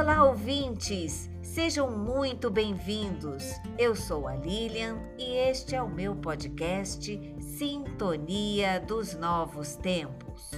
Olá, 0.00 0.24
ouvintes! 0.24 1.28
Sejam 1.42 1.90
muito 1.90 2.50
bem-vindos. 2.50 3.44
Eu 3.76 3.94
sou 3.94 4.26
a 4.26 4.34
Lilian 4.34 4.96
e 5.18 5.36
este 5.36 5.74
é 5.76 5.82
o 5.82 5.90
meu 5.90 6.16
podcast 6.16 7.20
Sintonia 7.38 8.80
dos 8.80 9.14
Novos 9.14 9.76
Tempos. 9.76 10.52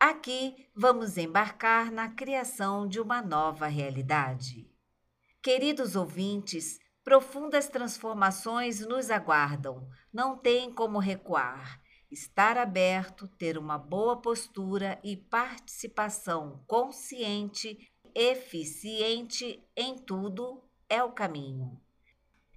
Aqui 0.00 0.66
vamos 0.74 1.16
embarcar 1.16 1.92
na 1.92 2.08
criação 2.08 2.88
de 2.88 3.00
uma 3.00 3.22
nova 3.22 3.68
realidade. 3.68 4.69
Queridos 5.42 5.96
ouvintes, 5.96 6.78
profundas 7.02 7.66
transformações 7.66 8.80
nos 8.80 9.10
aguardam. 9.10 9.88
Não 10.12 10.36
tem 10.36 10.70
como 10.70 10.98
recuar. 10.98 11.80
Estar 12.10 12.58
aberto, 12.58 13.26
ter 13.26 13.56
uma 13.56 13.78
boa 13.78 14.20
postura 14.20 15.00
e 15.02 15.16
participação 15.16 16.62
consciente, 16.66 17.78
eficiente 18.14 19.64
em 19.74 19.96
tudo 19.96 20.62
é 20.90 21.02
o 21.02 21.12
caminho. 21.12 21.80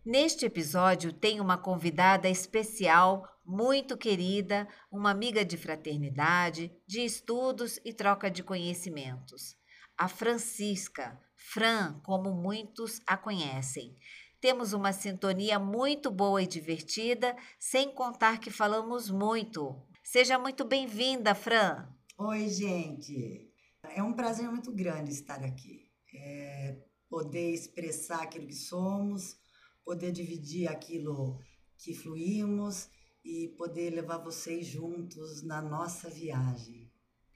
Neste 0.06 0.46
episódio 0.46 1.14
tem 1.14 1.40
uma 1.40 1.58
convidada 1.58 2.28
especial, 2.28 3.26
muito 3.46 3.96
querida, 3.96 4.68
uma 4.92 5.12
amiga 5.12 5.46
de 5.46 5.56
fraternidade, 5.56 6.70
de 6.86 7.00
estudos 7.06 7.80
e 7.86 7.94
troca 7.94 8.30
de 8.30 8.44
conhecimentos. 8.44 9.56
A 9.98 10.10
Francisca, 10.10 11.18
Fran, 11.46 12.00
como 12.04 12.34
muitos 12.34 13.02
a 13.06 13.18
conhecem. 13.18 13.98
Temos 14.40 14.72
uma 14.72 14.94
sintonia 14.94 15.60
muito 15.60 16.10
boa 16.10 16.42
e 16.42 16.48
divertida, 16.48 17.36
sem 17.60 17.94
contar 17.94 18.40
que 18.40 18.50
falamos 18.50 19.10
muito. 19.10 19.76
Seja 20.02 20.40
muito 20.40 20.64
bem-vinda, 20.64 21.36
Fran. 21.36 21.86
Oi, 22.18 22.48
gente. 22.48 23.52
É 23.94 24.02
um 24.02 24.14
prazer 24.14 24.50
muito 24.50 24.72
grande 24.74 25.12
estar 25.12 25.44
aqui. 25.44 25.92
É 26.16 26.78
poder 27.10 27.54
expressar 27.54 28.24
aquilo 28.24 28.48
que 28.48 28.56
somos, 28.56 29.38
poder 29.84 30.14
dividir 30.14 30.70
aquilo 30.70 31.40
que 31.78 31.94
fluímos 31.94 32.90
e 33.24 33.50
poder 33.58 33.90
levar 33.92 34.18
vocês 34.18 34.66
juntos 34.66 35.44
na 35.44 35.62
nossa 35.62 36.10
viagem. 36.10 36.90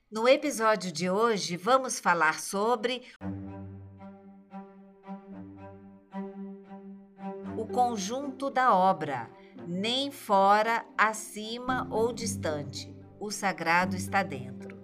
No 0.10 0.26
episódio 0.26 0.90
de 0.90 1.10
hoje, 1.10 1.58
vamos 1.58 2.00
falar 2.00 2.40
sobre 2.40 3.04
conjunto 7.78 8.50
da 8.50 8.74
obra, 8.74 9.30
nem 9.68 10.10
fora, 10.10 10.84
acima 10.98 11.88
ou 11.92 12.12
distante. 12.12 12.92
O 13.20 13.30
sagrado 13.30 13.96
está 13.96 14.24
dentro. 14.24 14.76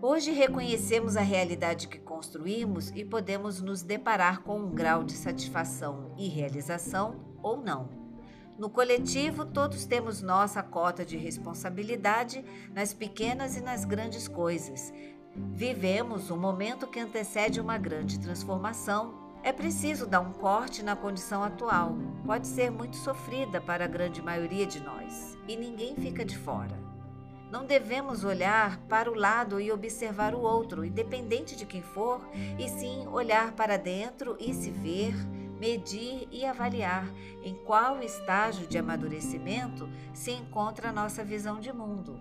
Hoje 0.00 0.30
reconhecemos 0.30 1.14
a 1.14 1.20
realidade 1.20 1.88
que 1.88 1.98
construímos 1.98 2.88
e 2.92 3.04
podemos 3.04 3.60
nos 3.60 3.82
deparar 3.82 4.40
com 4.44 4.58
um 4.60 4.70
grau 4.70 5.04
de 5.04 5.12
satisfação 5.12 6.14
e 6.16 6.26
realização 6.26 7.36
ou 7.42 7.58
não. 7.58 7.90
No 8.58 8.70
coletivo, 8.70 9.44
todos 9.44 9.84
temos 9.84 10.22
nossa 10.22 10.62
cota 10.62 11.04
de 11.04 11.18
responsabilidade 11.18 12.42
nas 12.72 12.94
pequenas 12.94 13.58
e 13.58 13.60
nas 13.60 13.84
grandes 13.84 14.26
coisas. 14.26 14.90
Vivemos 15.36 16.30
um 16.30 16.38
momento 16.38 16.86
que 16.86 16.98
antecede 16.98 17.60
uma 17.60 17.76
grande 17.76 18.18
transformação 18.18 19.21
é 19.42 19.52
preciso 19.52 20.06
dar 20.06 20.20
um 20.20 20.32
corte 20.32 20.82
na 20.82 20.94
condição 20.94 21.42
atual. 21.42 21.96
Pode 22.24 22.46
ser 22.46 22.70
muito 22.70 22.96
sofrida 22.96 23.60
para 23.60 23.84
a 23.84 23.88
grande 23.88 24.22
maioria 24.22 24.66
de 24.66 24.80
nós 24.80 25.36
e 25.48 25.56
ninguém 25.56 25.96
fica 25.96 26.24
de 26.24 26.38
fora. 26.38 26.80
Não 27.50 27.66
devemos 27.66 28.24
olhar 28.24 28.78
para 28.88 29.10
o 29.10 29.14
lado 29.14 29.60
e 29.60 29.70
observar 29.70 30.34
o 30.34 30.40
outro, 30.40 30.84
independente 30.84 31.54
de 31.54 31.66
quem 31.66 31.82
for, 31.82 32.26
e 32.58 32.66
sim 32.68 33.06
olhar 33.08 33.52
para 33.52 33.76
dentro 33.76 34.36
e 34.40 34.54
se 34.54 34.70
ver, 34.70 35.14
medir 35.60 36.26
e 36.30 36.46
avaliar 36.46 37.06
em 37.42 37.54
qual 37.54 38.00
estágio 38.02 38.66
de 38.66 38.78
amadurecimento 38.78 39.86
se 40.14 40.30
encontra 40.30 40.88
a 40.88 40.92
nossa 40.92 41.22
visão 41.22 41.60
de 41.60 41.70
mundo. 41.72 42.18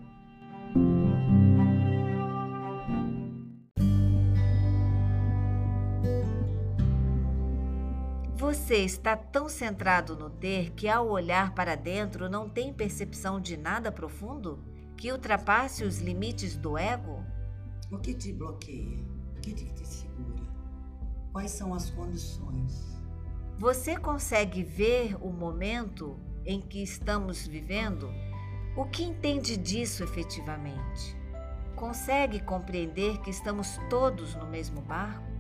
Você 8.52 8.80
está 8.80 9.16
tão 9.16 9.48
centrado 9.48 10.14
no 10.14 10.30
ter 10.30 10.72
que, 10.72 10.86
ao 10.86 11.08
olhar 11.08 11.56
para 11.56 11.74
dentro, 11.74 12.30
não 12.30 12.50
tem 12.50 12.74
percepção 12.74 13.40
de 13.40 13.56
nada 13.56 13.94
profundo? 13.94 14.62
Que 14.98 15.10
ultrapasse 15.10 15.86
os 15.86 16.02
limites 16.02 16.58
do 16.58 16.78
ego? 16.78 17.24
O 17.90 17.98
que 17.98 18.14
te 18.14 18.34
bloqueia? 18.34 19.00
O 19.38 19.40
que 19.40 19.54
te 19.54 19.88
segura? 19.88 20.44
Quais 21.32 21.52
são 21.52 21.74
as 21.74 21.92
condições? 21.92 23.02
Você 23.58 23.96
consegue 23.96 24.66
ver 24.66 25.16
o 25.24 25.32
momento 25.32 26.20
em 26.46 26.60
que 26.60 26.84
estamos 26.84 27.48
vivendo? 27.48 28.10
O 28.76 28.84
que 28.84 29.02
entende 29.02 29.56
disso 29.56 30.04
efetivamente? 30.04 31.16
Consegue 31.74 32.42
compreender 32.42 33.18
que 33.22 33.30
estamos 33.30 33.80
todos 33.90 34.36
no 34.36 34.46
mesmo 34.46 34.82
barco? 34.82 35.31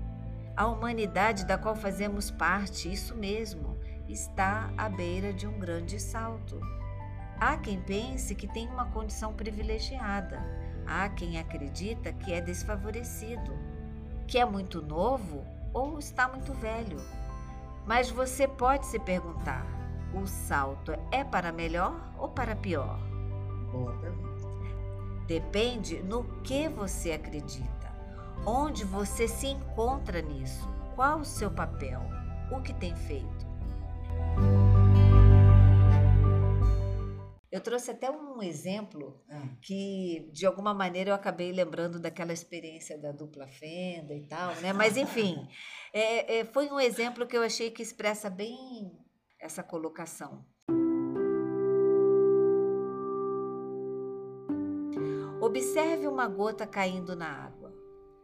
A 0.62 0.68
humanidade 0.68 1.44
da 1.44 1.58
qual 1.58 1.76
fazemos 1.76 2.30
parte, 2.30 2.88
isso 2.88 3.16
mesmo, 3.16 3.80
está 4.08 4.72
à 4.78 4.88
beira 4.88 5.34
de 5.34 5.48
um 5.48 5.58
grande 5.58 6.00
salto. 6.00 6.62
Há 7.40 7.58
quem 7.58 7.82
pense 7.82 8.36
que 8.36 8.48
tem 8.48 8.68
uma 8.68 8.86
condição 8.92 9.34
privilegiada, 9.34 10.40
há 10.86 11.10
quem 11.10 11.40
acredita 11.40 12.14
que 12.14 12.32
é 12.32 12.40
desfavorecido, 12.40 13.58
que 14.28 14.38
é 14.38 14.46
muito 14.46 14.84
novo 14.84 15.44
ou 15.74 15.98
está 15.98 16.28
muito 16.28 16.54
velho. 16.54 16.98
Mas 17.88 18.12
você 18.12 18.48
pode 18.48 18.86
se 18.86 19.00
perguntar: 19.00 19.66
o 20.14 20.28
salto 20.28 20.92
é 21.12 21.24
para 21.24 21.52
melhor 21.52 22.14
ou 22.20 22.30
para 22.30 22.56
pior? 22.56 23.00
Boa 23.72 23.94
pergunta. 23.94 24.48
Depende 25.26 26.04
no 26.04 26.24
que 26.44 26.70
você 26.70 27.14
acredita. 27.14 27.81
Onde 28.46 28.84
você 28.84 29.28
se 29.28 29.46
encontra 29.46 30.20
nisso? 30.20 30.68
Qual 30.96 31.20
o 31.20 31.26
seu 31.26 31.52
papel? 31.52 32.02
O 32.52 32.60
que 32.60 32.74
tem 32.74 32.96
feito? 32.96 33.46
Eu 37.52 37.62
trouxe 37.62 37.92
até 37.92 38.10
um 38.10 38.42
exemplo 38.42 39.22
ah. 39.30 39.48
que, 39.62 40.28
de 40.34 40.48
alguma 40.48 40.74
maneira, 40.74 41.12
eu 41.12 41.14
acabei 41.14 41.52
lembrando 41.52 42.00
daquela 42.00 42.34
experiência 42.34 42.98
da 42.98 43.12
dupla 43.12 43.46
fenda 43.48 44.16
e 44.16 44.26
tal, 44.26 44.56
né? 44.56 44.74
Mas, 44.74 44.98
enfim, 44.98 45.48
é, 45.94 46.40
é, 46.40 46.46
foi 46.46 46.72
um 46.72 46.80
exemplo 46.80 47.28
que 47.28 47.38
eu 47.38 47.44
achei 47.44 47.70
que 47.70 47.84
expressa 47.84 48.28
bem 48.28 48.92
essa 49.40 49.62
colocação. 49.62 50.44
Observe 55.40 56.08
uma 56.08 56.28
gota 56.28 56.66
caindo 56.66 57.16
na 57.16 57.28
água. 57.28 57.61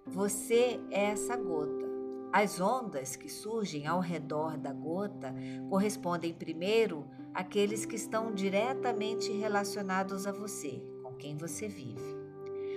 Você 0.09 0.79
é 0.89 1.05
essa 1.11 1.35
gota. 1.35 1.85
As 2.31 2.59
ondas 2.59 3.15
que 3.15 3.29
surgem 3.29 3.87
ao 3.87 3.99
redor 3.99 4.57
da 4.57 4.71
gota 4.71 5.33
correspondem 5.69 6.33
primeiro 6.33 7.05
àqueles 7.33 7.85
que 7.85 7.95
estão 7.95 8.33
diretamente 8.33 9.31
relacionados 9.31 10.25
a 10.25 10.31
você, 10.31 10.81
com 11.03 11.13
quem 11.13 11.35
você 11.37 11.67
vive. 11.67 12.15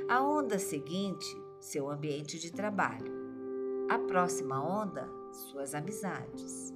A 0.08 0.22
onda 0.22 0.58
seguinte, 0.58 1.26
seu 1.60 1.88
ambiente 1.88 2.38
de 2.38 2.52
trabalho. 2.52 3.12
A 3.88 3.98
próxima 3.98 4.60
onda, 4.60 5.08
suas 5.32 5.74
amizades. 5.74 6.74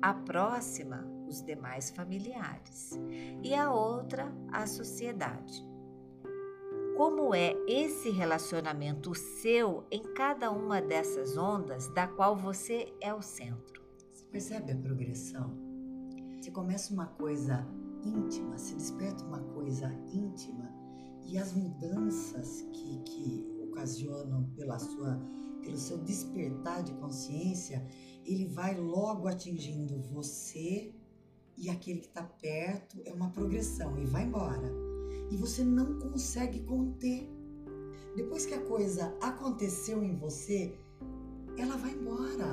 A 0.00 0.14
próxima, 0.14 1.04
os 1.26 1.42
demais 1.42 1.90
familiares. 1.90 2.92
E 3.42 3.54
a 3.54 3.72
outra, 3.72 4.32
a 4.52 4.66
sociedade. 4.66 5.66
Como 6.96 7.34
é 7.34 7.54
esse 7.68 8.08
relacionamento 8.08 9.14
seu 9.14 9.84
em 9.90 10.02
cada 10.14 10.50
uma 10.50 10.80
dessas 10.80 11.36
ondas 11.36 11.88
da 11.92 12.08
qual 12.08 12.34
você 12.34 12.90
é 13.02 13.12
o 13.12 13.20
centro? 13.20 13.84
Você 14.14 14.24
percebe 14.24 14.72
a 14.72 14.76
progressão? 14.76 15.54
Se 16.40 16.50
começa 16.50 16.94
uma 16.94 17.04
coisa 17.04 17.66
íntima, 18.02 18.56
se 18.56 18.74
desperta 18.74 19.22
uma 19.26 19.40
coisa 19.40 19.92
íntima 20.10 20.72
e 21.26 21.36
as 21.36 21.52
mudanças 21.52 22.62
que, 22.72 23.02
que 23.02 23.46
ocasionam 23.68 24.44
pela 24.56 24.78
sua, 24.78 25.20
pelo 25.60 25.76
seu 25.76 25.98
despertar 25.98 26.82
de 26.82 26.94
consciência, 26.94 27.86
ele 28.24 28.46
vai 28.46 28.74
logo 28.74 29.28
atingindo 29.28 30.00
você 30.00 30.94
e 31.58 31.68
aquele 31.68 32.00
que 32.00 32.06
está 32.06 32.22
perto, 32.22 33.02
é 33.04 33.12
uma 33.12 33.28
progressão 33.32 33.98
e 33.98 34.06
vai 34.06 34.24
embora 34.24 34.85
e 35.30 35.36
você 35.36 35.64
não 35.64 35.98
consegue 35.98 36.60
conter. 36.60 37.28
Depois 38.14 38.46
que 38.46 38.54
a 38.54 38.62
coisa 38.62 39.14
aconteceu 39.20 40.02
em 40.02 40.16
você, 40.16 40.74
ela 41.56 41.76
vai 41.76 41.92
embora 41.92 42.46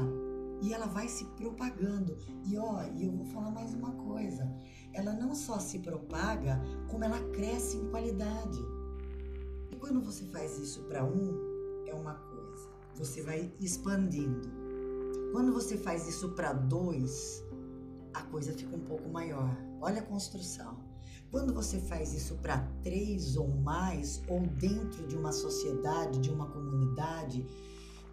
e 0.61 0.73
ela 0.73 0.85
vai 0.85 1.07
se 1.07 1.25
propagando. 1.25 2.17
E 2.45 2.57
ó, 2.57 2.83
e 2.95 3.05
eu 3.05 3.11
vou 3.11 3.25
falar 3.25 3.51
mais 3.51 3.73
uma 3.73 3.91
coisa: 3.91 4.49
ela 4.93 5.13
não 5.13 5.35
só 5.35 5.59
se 5.59 5.79
propaga, 5.79 6.61
como 6.89 7.03
ela 7.03 7.19
cresce 7.31 7.77
em 7.77 7.89
qualidade. 7.89 8.59
E 9.71 9.75
quando 9.75 10.01
você 10.01 10.25
faz 10.25 10.57
isso 10.57 10.83
para 10.83 11.03
um, 11.03 11.83
é 11.85 11.93
uma 11.93 12.13
coisa, 12.15 12.69
você 12.95 13.21
vai 13.21 13.53
expandindo. 13.59 14.49
Quando 15.31 15.51
você 15.51 15.77
faz 15.77 16.07
isso 16.07 16.29
para 16.29 16.53
dois, 16.53 17.43
a 18.13 18.21
coisa 18.23 18.53
fica 18.53 18.75
um 18.75 18.81
pouco 18.85 19.09
maior. 19.09 19.49
Olha 19.81 19.99
a 19.99 20.05
construção. 20.05 20.77
Quando 21.33 21.51
você 21.51 21.79
faz 21.79 22.13
isso 22.13 22.35
para 22.35 22.59
três 22.83 23.35
ou 23.35 23.47
mais, 23.47 24.21
ou 24.27 24.41
dentro 24.41 25.07
de 25.07 25.17
uma 25.17 25.31
sociedade, 25.31 26.19
de 26.19 26.29
uma 26.29 26.45
comunidade, 26.45 27.43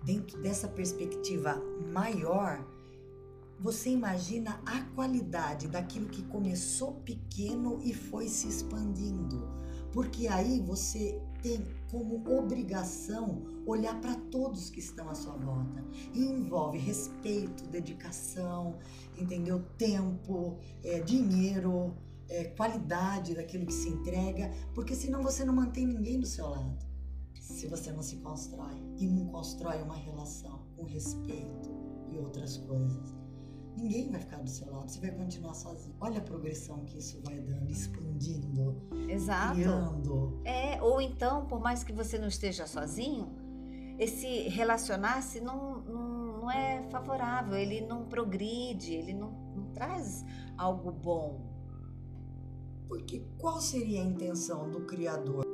dentro 0.03 0.41
dessa 0.41 0.67
perspectiva 0.67 1.63
maior, 1.93 2.67
você 3.59 3.91
imagina 3.91 4.59
a 4.65 4.81
qualidade 4.95 5.69
daquilo 5.69 6.09
que 6.09 6.23
começou 6.23 6.95
pequeno 6.95 7.79
e 7.83 7.93
foi 7.93 8.27
se 8.27 8.49
expandindo. 8.49 9.47
Porque 9.93 10.27
aí 10.27 10.59
você 10.59 11.21
tem 11.43 11.67
como 11.91 12.27
obrigação 12.39 13.43
olhar 13.67 14.01
para 14.01 14.15
todos 14.15 14.71
que 14.71 14.81
estão 14.81 15.11
à 15.11 15.15
sua 15.15 15.35
volta. 15.35 15.85
E 16.15 16.25
envolve 16.25 16.79
respeito, 16.79 17.69
dedicação, 17.69 18.79
entendeu? 19.19 19.63
Tempo, 19.77 20.57
é, 20.83 21.01
dinheiro, 21.01 21.95
é, 22.31 22.45
qualidade 22.45 23.35
daquilo 23.35 23.67
que 23.67 23.73
se 23.73 23.89
entrega, 23.89 24.51
porque 24.75 24.95
senão 24.95 25.23
você 25.23 25.45
não 25.45 25.55
mantém 25.55 25.87
ninguém 25.87 26.19
do 26.19 26.27
seu 26.27 26.49
lado. 26.49 26.79
Se 27.35 27.67
você 27.67 27.91
não 27.91 28.03
se 28.03 28.17
constrói 28.19 28.81
e 28.97 29.07
não 29.07 29.27
constrói 29.27 29.83
uma 29.83 29.97
relação 29.97 30.65
com 30.77 30.85
respeito 30.85 31.71
e 32.09 32.17
outras 32.17 32.57
coisas, 32.57 33.15
ninguém 33.77 34.11
vai 34.11 34.21
ficar 34.21 34.39
do 34.39 34.49
seu 34.49 34.71
lado, 34.71 34.89
você 34.89 35.01
vai 35.01 35.11
continuar 35.11 35.55
sozinho. 35.55 35.95
Olha 36.01 36.19
a 36.19 36.23
progressão 36.23 36.85
que 36.85 36.99
isso 36.99 37.21
vai 37.25 37.41
dando, 37.41 37.69
expandindo, 37.69 38.81
Exato. 39.09 39.55
criando. 39.55 40.41
É, 40.45 40.81
ou 40.81 41.01
então, 41.01 41.47
por 41.47 41.61
mais 41.61 41.83
que 41.83 41.93
você 41.93 42.19
não 42.19 42.29
esteja 42.29 42.67
sozinho, 42.67 43.35
esse 43.99 44.49
relacionar-se 44.49 45.41
não, 45.41 45.81
não, 45.83 46.41
não 46.41 46.51
é 46.51 46.83
favorável, 46.91 47.55
ele 47.55 47.81
não 47.81 48.07
progride, 48.07 48.95
ele 48.95 49.13
não, 49.13 49.31
não 49.55 49.73
traz 49.73 50.25
algo 50.57 50.93
bom. 50.93 51.60
Porque 52.91 53.23
qual 53.39 53.61
seria 53.61 54.03
a 54.03 54.05
intenção 54.05 54.69
do 54.69 54.81
Criador? 54.81 55.47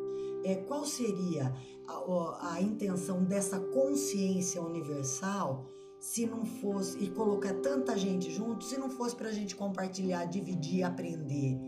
É, 0.43 0.55
qual 0.55 0.87
seria 0.87 1.53
a, 1.87 2.55
a 2.55 2.63
intenção 2.63 3.23
dessa 3.23 3.61
consciência 3.61 4.63
universal 4.63 5.67
se 6.01 6.25
não 6.25 6.47
fosse, 6.47 6.99
e 6.99 7.11
colocar 7.11 7.53
tanta 7.55 7.95
gente 7.95 8.31
junto, 8.31 8.65
se 8.65 8.79
não 8.79 8.89
fosse 8.89 9.15
para 9.15 9.29
a 9.29 9.33
gente 9.33 9.55
compartilhar, 9.55 10.25
dividir, 10.25 10.83
aprender? 10.83 11.59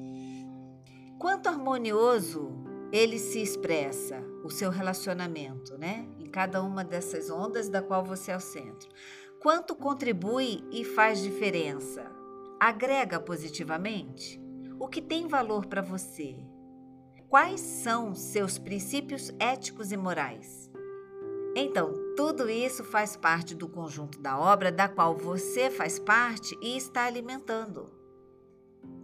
Quanto 1.18 1.48
harmonioso 1.48 2.50
ele 2.90 3.18
se 3.18 3.42
expressa, 3.42 4.24
o 4.42 4.48
seu 4.48 4.70
relacionamento, 4.70 5.76
né? 5.76 6.08
Em 6.18 6.30
cada 6.30 6.62
uma 6.62 6.82
dessas 6.82 7.28
ondas 7.28 7.68
da 7.68 7.82
qual 7.82 8.02
você 8.02 8.30
é 8.30 8.36
o 8.36 8.40
centro. 8.40 8.88
Quanto 9.38 9.76
contribui 9.76 10.64
e 10.72 10.82
faz 10.82 11.20
diferença? 11.20 12.10
Agrega 12.58 13.20
positivamente? 13.20 14.47
O 14.80 14.86
que 14.86 15.02
tem 15.02 15.26
valor 15.26 15.66
para 15.66 15.82
você? 15.82 16.36
Quais 17.28 17.60
são 17.60 18.14
seus 18.14 18.58
princípios 18.58 19.32
éticos 19.40 19.90
e 19.90 19.96
morais? 19.96 20.70
Então, 21.56 21.92
tudo 22.16 22.48
isso 22.48 22.84
faz 22.84 23.16
parte 23.16 23.56
do 23.56 23.68
conjunto 23.68 24.20
da 24.20 24.38
obra 24.38 24.70
da 24.70 24.88
qual 24.88 25.16
você 25.16 25.68
faz 25.68 25.98
parte 25.98 26.56
e 26.62 26.76
está 26.76 27.06
alimentando. 27.06 27.90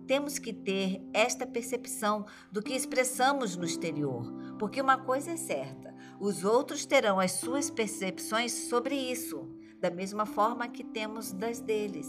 Temos 0.06 0.38
que 0.38 0.52
ter 0.52 1.02
esta 1.12 1.44
percepção 1.44 2.24
do 2.52 2.62
que 2.62 2.72
expressamos 2.72 3.56
no 3.56 3.64
exterior, 3.64 4.32
porque 4.60 4.80
uma 4.80 4.98
coisa 4.98 5.32
é 5.32 5.36
certa: 5.36 5.92
os 6.20 6.44
outros 6.44 6.86
terão 6.86 7.18
as 7.18 7.32
suas 7.32 7.68
percepções 7.68 8.52
sobre 8.52 8.94
isso, 8.94 9.50
da 9.80 9.90
mesma 9.90 10.24
forma 10.24 10.68
que 10.68 10.84
temos 10.84 11.32
das 11.32 11.60
deles. 11.60 12.08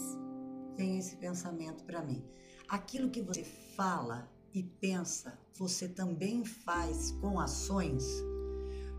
Tem 0.75 0.99
esse 0.99 1.17
pensamento 1.17 1.83
para 1.83 2.03
mim. 2.03 2.23
Aquilo 2.67 3.11
que 3.11 3.21
você 3.21 3.43
fala 3.75 4.27
e 4.51 4.63
pensa, 4.63 5.37
você 5.53 5.87
também 5.87 6.43
faz 6.43 7.11
com 7.21 7.39
ações, 7.39 8.03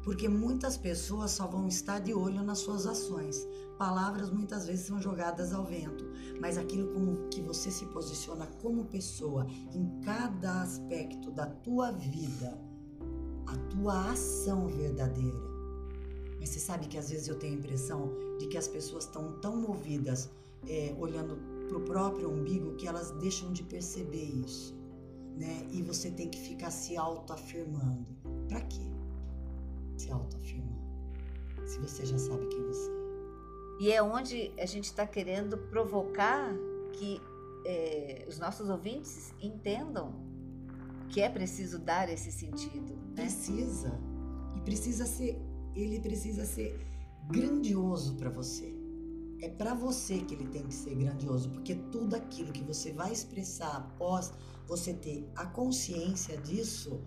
porque 0.04 0.28
muitas 0.28 0.76
pessoas 0.76 1.32
só 1.32 1.48
vão 1.48 1.66
estar 1.66 1.98
de 1.98 2.14
olho 2.14 2.44
nas 2.44 2.58
suas 2.58 2.86
ações. 2.86 3.36
Palavras 3.76 4.30
muitas 4.30 4.68
vezes 4.68 4.86
são 4.86 5.02
jogadas 5.02 5.52
ao 5.52 5.64
vento, 5.64 6.04
mas 6.40 6.56
aquilo 6.56 6.92
como 6.92 7.28
que 7.28 7.42
você 7.42 7.70
se 7.70 7.84
posiciona 7.86 8.46
como 8.62 8.84
pessoa 8.84 9.46
em 9.74 10.00
cada 10.00 10.62
aspecto 10.62 11.32
da 11.32 11.46
tua 11.46 11.90
vida, 11.90 12.56
a 13.46 13.56
tua 13.68 14.12
ação 14.12 14.68
verdadeira. 14.68 15.56
Mas 16.38 16.50
você 16.50 16.60
sabe 16.60 16.86
que 16.86 16.96
às 16.96 17.10
vezes 17.10 17.26
eu 17.26 17.36
tenho 17.36 17.54
a 17.54 17.58
impressão 17.58 18.14
de 18.38 18.46
que 18.46 18.56
as 18.56 18.68
pessoas 18.68 19.04
estão 19.04 19.40
tão 19.40 19.56
movidas 19.56 20.30
é, 20.68 20.94
olhando 20.96 21.55
para 21.66 21.78
o 21.78 21.80
próprio 21.80 22.30
umbigo 22.30 22.74
que 22.76 22.86
elas 22.86 23.10
deixam 23.12 23.52
de 23.52 23.62
perceber 23.62 24.24
isso, 24.24 24.74
né? 25.36 25.66
E 25.70 25.82
você 25.82 26.10
tem 26.10 26.28
que 26.28 26.38
ficar 26.38 26.70
se 26.70 26.96
autoafirmando. 26.96 28.06
Para 28.48 28.60
quê? 28.62 28.90
Se 29.96 30.10
autoafirmar. 30.10 30.78
Se 31.66 31.78
você 31.78 32.06
já 32.06 32.18
sabe 32.18 32.46
quem 32.46 32.62
você 32.66 32.90
é. 32.90 32.96
E 33.78 33.92
é 33.92 34.02
onde 34.02 34.52
a 34.58 34.66
gente 34.66 34.84
está 34.84 35.06
querendo 35.06 35.58
provocar 35.58 36.54
que 36.92 37.20
é, 37.66 38.24
os 38.28 38.38
nossos 38.38 38.68
ouvintes 38.70 39.34
entendam 39.40 40.14
que 41.08 41.20
é 41.20 41.28
preciso 41.28 41.78
dar 41.78 42.08
esse 42.08 42.32
sentido. 42.32 42.94
Né? 42.94 43.24
Precisa. 43.24 44.00
E 44.56 44.60
precisa 44.60 45.04
ser, 45.04 45.40
ele 45.74 46.00
precisa 46.00 46.44
ser 46.44 46.86
grandioso 47.28 48.14
para 48.16 48.30
você. 48.30 48.74
É 49.40 49.48
para 49.48 49.74
você 49.74 50.18
que 50.18 50.34
ele 50.34 50.48
tem 50.48 50.66
que 50.66 50.74
ser 50.74 50.94
grandioso, 50.94 51.50
porque 51.50 51.74
tudo 51.74 52.16
aquilo 52.16 52.52
que 52.52 52.62
você 52.62 52.92
vai 52.92 53.12
expressar 53.12 53.76
após 53.76 54.32
você 54.66 54.94
ter 54.94 55.30
a 55.36 55.46
consciência 55.46 56.36
disso 56.38 57.00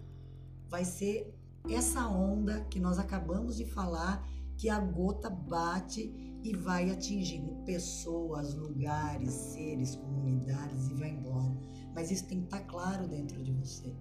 vai 0.69 0.85
ser 0.85 1.33
essa 1.67 2.07
onda 2.07 2.61
que 2.65 2.79
nós 2.79 2.99
acabamos 2.99 3.57
de 3.57 3.65
falar, 3.65 4.25
que 4.57 4.69
a 4.69 4.79
gota 4.79 5.29
bate 5.29 6.13
e 6.43 6.55
vai 6.55 6.89
atingindo 6.89 7.63
pessoas, 7.65 8.53
lugares, 8.53 9.33
seres, 9.33 9.95
comunidades 9.95 10.87
e 10.87 10.93
vai 10.93 11.09
embora. 11.09 11.57
Mas 11.93 12.11
isso 12.11 12.27
tem 12.27 12.39
que 12.39 12.45
estar 12.45 12.61
claro 12.61 13.07
dentro 13.07 13.43
de 13.43 13.51
você. 13.51 13.93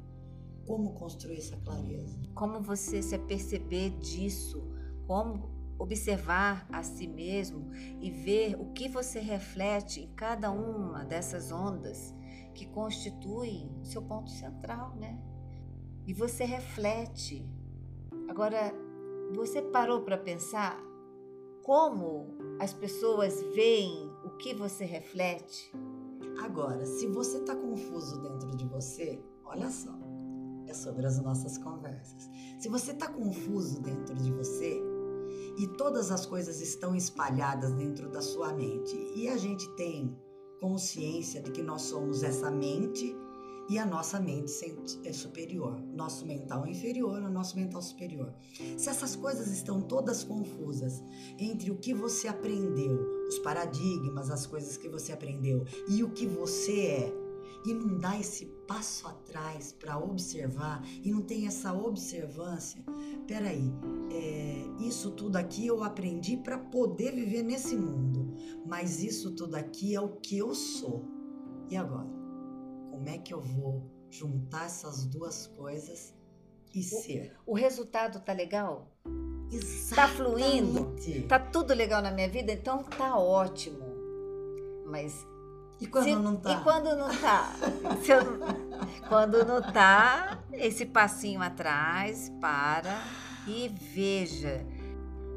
Como 0.67 0.93
construir 0.93 1.39
essa 1.39 1.57
clareza? 1.57 2.19
Como 2.35 2.61
você 2.61 3.03
se 3.03 3.15
aperceber 3.15 3.91
disso? 3.99 4.63
Como 5.07 5.58
observar 5.79 6.67
a 6.73 6.83
si 6.83 7.07
mesmo 7.07 7.71
e 8.01 8.11
ver 8.11 8.57
o 8.61 8.73
que 8.73 8.89
você 8.89 9.21
reflete 9.21 10.01
em 10.01 10.15
cada 10.15 10.51
uma 10.51 11.05
dessas 11.05 11.53
ondas 11.53 12.15
que 12.55 12.67
constituem 12.67 13.71
seu 13.85 14.03
ponto 14.03 14.31
central, 14.31 14.97
né? 14.97 15.19
E 16.07 16.13
você 16.13 16.45
reflete. 16.45 17.49
Agora, 18.29 18.73
você 19.35 19.63
parou 19.63 20.03
para 20.03 20.19
pensar 20.19 20.77
como 21.63 22.35
as 22.59 22.73
pessoas 22.73 23.43
veem 23.55 24.11
o 24.25 24.31
que 24.39 24.55
você 24.55 24.85
reflete? 24.85 25.71
Agora, 26.43 26.87
se 26.87 27.07
você 27.07 27.39
está 27.39 27.55
confuso 27.55 28.21
dentro 28.23 28.57
de 28.57 28.65
você, 28.67 29.23
olha 29.45 29.71
só, 29.71 29.93
é 30.67 30.75
sobre 30.75 31.07
as 31.07 31.21
nossas 31.21 31.59
conversas. 31.59 32.31
Se 32.59 32.69
você 32.69 32.93
está 32.93 33.09
confuso 33.09 33.83
dentro 33.83 34.15
de 34.15 34.33
você 34.33 34.81
e 35.59 35.67
todas 35.67 36.11
as 36.13 36.25
coisas 36.25 36.61
estão 36.61 36.95
espalhadas 36.95 37.73
dentro 37.73 38.09
da 38.09 38.23
sua 38.23 38.53
mente 38.53 38.97
e 39.15 39.29
a 39.29 39.37
gente 39.37 39.69
tem 39.75 40.17
consciência 40.61 41.43
de 41.43 41.51
que 41.51 41.63
nós 41.63 41.83
somos 41.83 42.23
essa 42.23 42.51
mente 42.51 43.15
e 43.69 43.79
a 43.79 43.85
nossa 43.85 44.19
mente 44.19 44.51
é 45.05 45.13
superior. 45.13 45.79
Nosso 45.95 46.25
mental 46.25 46.65
é 46.65 46.71
inferior 46.71 47.23
ao 47.23 47.31
nosso 47.31 47.55
mental 47.57 47.83
superior. 47.83 48.33
Se 48.79 48.89
essas 48.89 49.15
coisas 49.15 49.49
estão 49.49 49.83
todas 49.83 50.25
confusas 50.25 51.03
entre 51.39 51.71
o 51.71 51.77
que 51.77 51.93
você 51.93 52.29
aprendeu, 52.29 53.27
os 53.29 53.39
paradigmas, 53.41 54.31
as 54.31 54.47
coisas 54.47 54.79
que 54.79 54.89
você 54.89 55.13
aprendeu 55.13 55.67
e 55.87 56.03
o 56.03 56.11
que 56.11 56.27
você 56.27 56.81
é, 56.87 57.28
e 57.69 57.75
não 57.75 57.99
dá 57.99 58.19
esse 58.19 58.47
passo 58.67 59.07
atrás 59.07 59.73
para 59.73 59.99
observar 59.99 60.83
e 61.03 61.11
não 61.13 61.21
tem 61.21 61.47
essa 61.47 61.73
observância, 61.73 62.83
peraí, 63.27 63.71
é, 64.11 64.65
isso 64.83 65.11
tudo 65.11 65.37
aqui 65.37 65.67
eu 65.67 65.85
aprendi 65.85 66.39
para 66.39 66.59
poder 66.59 67.15
viver 67.15 67.43
nesse 67.43 67.77
mundo, 67.77 68.35
mas 68.67 69.03
isso 69.03 69.35
tudo 69.35 69.55
aqui 69.55 69.95
é 69.95 70.01
o 70.01 70.17
que 70.17 70.39
eu 70.39 70.55
sou. 70.55 71.05
E 71.69 71.77
agora? 71.77 72.09
Como 72.91 73.07
é 73.07 73.19
que 73.19 73.35
eu 73.35 73.41
vou 73.41 73.83
juntar 74.11 74.65
essas 74.65 75.05
duas 75.05 75.47
coisas 75.49 76.15
e 76.75 76.83
ser? 76.83 77.37
O 77.45 77.55
resultado 77.55 78.19
tá 78.25 78.33
legal? 78.33 78.91
Exatamente. 79.51 79.95
Tá 79.95 80.09
fluindo? 80.09 80.97
Tá 81.29 81.39
tudo 81.39 81.75
legal 81.75 82.01
na 82.01 82.11
minha 82.11 82.29
vida? 82.29 82.51
Então 82.51 82.83
tá 82.83 83.19
ótimo. 83.19 83.87
Mas 84.87 85.27
e 85.81 85.87
quando 85.87 86.05
se, 86.05 86.15
não 86.17 86.37
tá? 86.37 86.53
E 86.53 86.63
quando 86.63 86.97
não 86.97 87.09
tá? 87.09 87.53
eu, 88.09 89.09
quando 89.09 89.45
não 89.45 89.63
tá, 89.63 90.39
esse 90.53 90.87
passinho 90.87 91.41
atrás, 91.41 92.33
para 92.41 93.01
e 93.47 93.69
veja. 93.69 94.67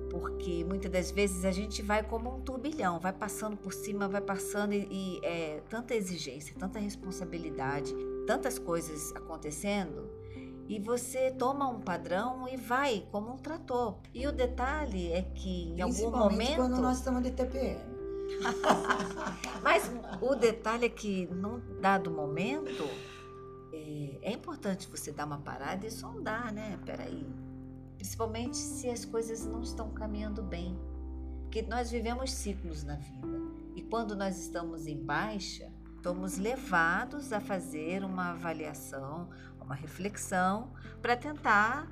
Porque 0.10 0.66
muitas 0.66 0.92
das 0.92 1.12
vezes 1.12 1.46
a 1.46 1.52
gente 1.52 1.82
vai 1.82 2.04
como 2.04 2.36
um 2.36 2.42
turbilhão, 2.42 3.00
vai 3.00 3.14
passando 3.14 3.56
por 3.56 3.72
cima, 3.72 4.10
vai 4.10 4.20
passando 4.20 4.74
e, 4.74 4.88
e 4.92 5.20
é 5.24 5.62
tanta 5.70 5.96
exigência, 5.96 6.54
tanta 6.60 6.80
responsabilidade, 6.80 7.96
tantas 8.28 8.60
coisas 8.60 9.16
acontecendo 9.16 10.22
e 10.72 10.80
você 10.80 11.32
toma 11.32 11.68
um 11.68 11.82
padrão 11.82 12.48
e 12.48 12.56
vai 12.56 13.06
como 13.12 13.34
um 13.34 13.38
trator. 13.38 13.98
E 14.14 14.26
o 14.26 14.32
detalhe 14.32 15.12
é 15.12 15.22
que 15.22 15.70
em 15.70 15.82
algum 15.82 16.10
momento 16.12 16.56
quando 16.56 16.82
nós 16.82 17.00
estamos 17.00 17.24
de 17.24 17.32
TPM. 17.32 17.91
Mas 19.62 19.92
o 20.22 20.36
detalhe 20.36 20.86
é 20.86 20.90
que 20.90 21.28
num 21.28 21.62
dado 21.80 22.10
momento 22.12 22.84
é, 23.74 24.20
é, 24.22 24.32
importante 24.32 24.88
você 24.90 25.12
dar 25.12 25.26
uma 25.26 25.40
parada 25.40 25.86
e 25.86 25.92
sondar, 25.92 26.54
né? 26.54 26.80
Peraí. 26.86 27.26
Principalmente 27.98 28.58
se 28.58 28.90
as 28.90 29.06
coisas 29.06 29.46
não 29.46 29.62
estão 29.62 29.92
caminhando 29.92 30.42
bem. 30.42 30.80
Porque 31.44 31.62
nós 31.62 31.92
vivemos 31.92 32.32
ciclos 32.32 32.84
na 32.84 32.96
vida. 32.96 33.28
E 33.76 33.82
quando 33.82 34.16
nós 34.16 34.40
estamos 34.40 34.88
em 34.88 34.98
baixa, 34.98 35.72
somos 36.02 36.38
levados 36.38 37.32
a 37.32 37.40
fazer 37.40 38.04
uma 38.04 38.32
avaliação, 38.32 39.30
uma 39.60 39.76
reflexão 39.76 40.72
para 41.02 41.16
tentar 41.16 41.88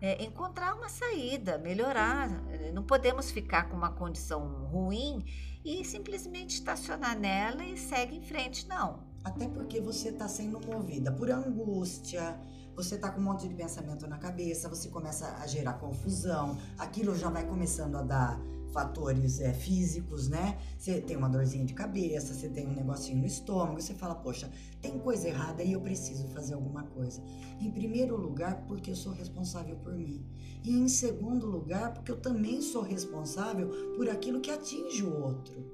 é, 0.00 0.22
encontrar 0.22 0.74
uma 0.74 0.88
saída, 0.88 1.58
melhorar. 1.58 2.28
Não 2.72 2.82
podemos 2.82 3.30
ficar 3.30 3.68
com 3.68 3.76
uma 3.76 3.90
condição 3.90 4.46
ruim 4.66 5.24
e 5.64 5.84
simplesmente 5.84 6.54
estacionar 6.54 7.18
nela 7.18 7.64
e 7.64 7.76
segue 7.76 8.16
em 8.16 8.22
frente, 8.22 8.68
não. 8.68 9.02
Até 9.24 9.48
porque 9.48 9.80
você 9.80 10.10
está 10.10 10.28
sendo 10.28 10.60
movida 10.60 11.10
por 11.10 11.30
angústia, 11.30 12.38
você 12.76 12.96
está 12.96 13.10
com 13.10 13.20
um 13.20 13.24
monte 13.24 13.48
de 13.48 13.54
pensamento 13.54 14.06
na 14.06 14.18
cabeça, 14.18 14.68
você 14.68 14.90
começa 14.90 15.36
a 15.36 15.46
gerar 15.46 15.74
confusão, 15.74 16.58
aquilo 16.76 17.16
já 17.16 17.30
vai 17.30 17.46
começando 17.46 17.96
a 17.96 18.02
dar 18.02 18.38
fatores 18.74 19.40
é, 19.40 19.52
físicos, 19.52 20.28
né? 20.28 20.58
Você 20.76 21.00
tem 21.00 21.16
uma 21.16 21.28
dorzinha 21.28 21.64
de 21.64 21.72
cabeça, 21.72 22.34
você 22.34 22.48
tem 22.48 22.66
um 22.66 22.74
negocinho 22.74 23.20
no 23.20 23.24
estômago, 23.24 23.80
você 23.80 23.94
fala, 23.94 24.16
poxa, 24.16 24.50
tem 24.82 24.98
coisa 24.98 25.28
errada 25.28 25.62
e 25.62 25.72
eu 25.72 25.80
preciso 25.80 26.26
fazer 26.28 26.54
alguma 26.54 26.82
coisa. 26.82 27.22
Em 27.60 27.70
primeiro 27.70 28.16
lugar, 28.16 28.66
porque 28.66 28.90
eu 28.90 28.96
sou 28.96 29.12
responsável 29.12 29.76
por 29.76 29.94
mim. 29.94 30.26
E 30.64 30.76
em 30.76 30.88
segundo 30.88 31.46
lugar, 31.46 31.94
porque 31.94 32.10
eu 32.10 32.20
também 32.20 32.60
sou 32.60 32.82
responsável 32.82 33.68
por 33.94 34.10
aquilo 34.10 34.40
que 34.40 34.50
atinge 34.50 35.04
o 35.04 35.22
outro, 35.22 35.64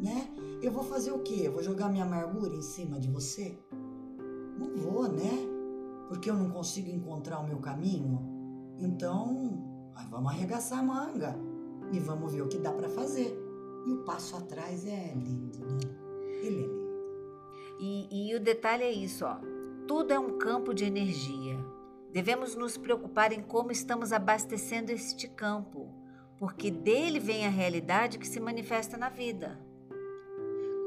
né? 0.00 0.28
Eu 0.62 0.70
vou 0.70 0.84
fazer 0.84 1.10
o 1.10 1.18
quê? 1.18 1.40
Eu 1.42 1.52
vou 1.52 1.62
jogar 1.62 1.88
minha 1.88 2.04
amargura 2.04 2.54
em 2.54 2.62
cima 2.62 3.00
de 3.00 3.10
você? 3.10 3.58
Não 4.56 4.76
vou, 4.76 5.08
né? 5.08 5.32
Porque 6.08 6.30
eu 6.30 6.34
não 6.34 6.50
consigo 6.50 6.88
encontrar 6.88 7.40
o 7.40 7.46
meu 7.46 7.58
caminho? 7.58 8.20
Então, 8.78 9.90
vamos 10.08 10.30
arregaçar 10.30 10.78
a 10.78 10.82
manga 10.82 11.47
e 11.92 11.98
vamos 11.98 12.32
ver 12.32 12.42
o 12.42 12.48
que 12.48 12.58
dá 12.58 12.72
para 12.72 12.88
fazer. 12.88 13.36
E 13.86 13.92
o 13.92 14.04
passo 14.04 14.36
atrás 14.36 14.86
é 14.86 15.12
lindo, 15.14 15.58
né? 15.60 15.78
Ele 16.42 16.46
é 16.46 16.66
lindo. 16.66 16.88
E, 17.80 18.30
e 18.30 18.34
o 18.34 18.40
detalhe 18.40 18.82
é 18.82 18.92
isso, 18.92 19.24
ó. 19.24 19.38
Tudo 19.86 20.12
é 20.12 20.18
um 20.18 20.38
campo 20.38 20.74
de 20.74 20.84
energia. 20.84 21.58
Devemos 22.12 22.54
nos 22.54 22.76
preocupar 22.76 23.32
em 23.32 23.42
como 23.42 23.70
estamos 23.70 24.12
abastecendo 24.12 24.90
este 24.90 25.28
campo, 25.28 25.88
porque 26.36 26.70
dele 26.70 27.18
vem 27.18 27.46
a 27.46 27.50
realidade 27.50 28.18
que 28.18 28.26
se 28.26 28.40
manifesta 28.40 28.96
na 28.96 29.08
vida. 29.08 29.58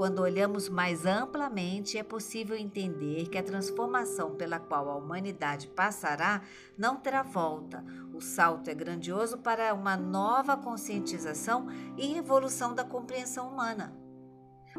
Quando 0.02 0.18
olhamos 0.18 0.68
mais 0.68 1.06
amplamente, 1.06 1.96
é 1.96 2.02
possível 2.02 2.58
entender 2.58 3.30
que 3.30 3.38
a 3.38 3.44
transformação 3.44 4.34
pela 4.36 4.60
qual 4.60 4.90
a 4.90 4.96
humanidade 4.96 5.68
passará 5.68 6.42
não 6.76 6.96
terá 6.96 7.22
volta. 7.22 7.86
O 8.12 8.20
salto 8.20 8.68
é 8.68 8.74
grandioso 8.74 9.38
para 9.38 9.72
uma 9.76 9.96
nova 9.96 10.58
conscientização 10.58 11.68
e 12.00 12.18
evolução 12.18 12.74
da 12.74 12.84
compreensão 12.84 13.48
humana. 13.48 13.96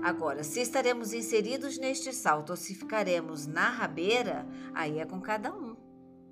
Agora, 0.03 0.43
se 0.43 0.61
estaremos 0.61 1.13
inseridos 1.13 1.79
neste 1.79 2.13
salto 2.13 2.51
ou 2.51 2.57
se 2.57 2.75
ficaremos 2.75 3.47
na 3.47 3.71
rabeira, 3.71 4.45
aí 4.75 4.99
é 4.99 5.07
com 5.07 5.21
cada 5.21 5.55
um. 5.55 5.77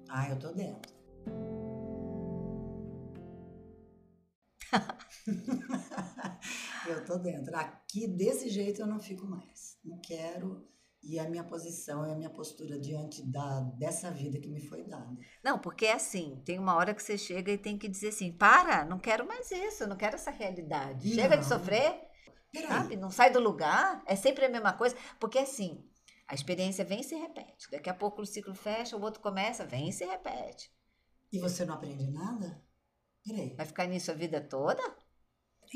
Ah, 0.08 0.28
eu 0.30 0.36
tô 0.36 0.48
dentro. 0.48 0.92
eu 6.90 7.04
tô 7.04 7.16
dentro. 7.16 7.54
Aqui, 7.56 8.06
desse 8.06 8.48
jeito, 8.48 8.80
eu 8.80 8.86
não 8.86 9.00
fico 9.00 9.26
mais. 9.26 9.78
Não 9.84 10.00
quero. 10.00 10.66
E 11.02 11.18
a 11.18 11.28
minha 11.28 11.42
posição 11.42 12.06
e 12.06 12.12
a 12.12 12.14
minha 12.14 12.28
postura 12.28 12.78
diante 12.78 13.22
da, 13.26 13.60
dessa 13.78 14.10
vida 14.10 14.38
que 14.38 14.50
me 14.50 14.60
foi 14.60 14.84
dada. 14.84 15.16
Não, 15.42 15.58
porque 15.58 15.86
é 15.86 15.94
assim, 15.94 16.42
tem 16.44 16.58
uma 16.58 16.74
hora 16.74 16.94
que 16.94 17.02
você 17.02 17.16
chega 17.16 17.50
e 17.50 17.56
tem 17.56 17.78
que 17.78 17.88
dizer 17.88 18.08
assim, 18.08 18.30
para, 18.30 18.84
não 18.84 18.98
quero 18.98 19.26
mais 19.26 19.50
isso, 19.50 19.86
não 19.86 19.96
quero 19.96 20.16
essa 20.16 20.30
realidade. 20.30 21.08
Não. 21.08 21.14
Chega 21.14 21.38
de 21.38 21.46
sofrer, 21.46 21.98
Peraí. 22.52 22.68
sabe? 22.68 22.96
Não 22.96 23.10
sai 23.10 23.30
do 23.32 23.40
lugar, 23.40 24.02
é 24.06 24.14
sempre 24.14 24.44
a 24.44 24.48
mesma 24.50 24.74
coisa. 24.74 24.94
Porque 25.18 25.38
assim, 25.38 25.82
a 26.28 26.34
experiência 26.34 26.84
vem 26.84 27.00
e 27.00 27.04
se 27.04 27.14
repete. 27.14 27.70
Daqui 27.70 27.88
a 27.88 27.94
pouco 27.94 28.20
o 28.20 28.26
ciclo 28.26 28.54
fecha, 28.54 28.94
o 28.94 29.00
outro 29.00 29.22
começa, 29.22 29.64
vem 29.64 29.88
e 29.88 29.92
se 29.94 30.04
repete. 30.04 30.70
E 31.32 31.38
você 31.38 31.64
não 31.64 31.74
aprende 31.74 32.10
nada? 32.10 32.62
Peraí. 33.24 33.54
Vai 33.56 33.64
ficar 33.64 33.86
nisso 33.86 34.10
a 34.10 34.14
vida 34.14 34.40
toda? 34.40 34.82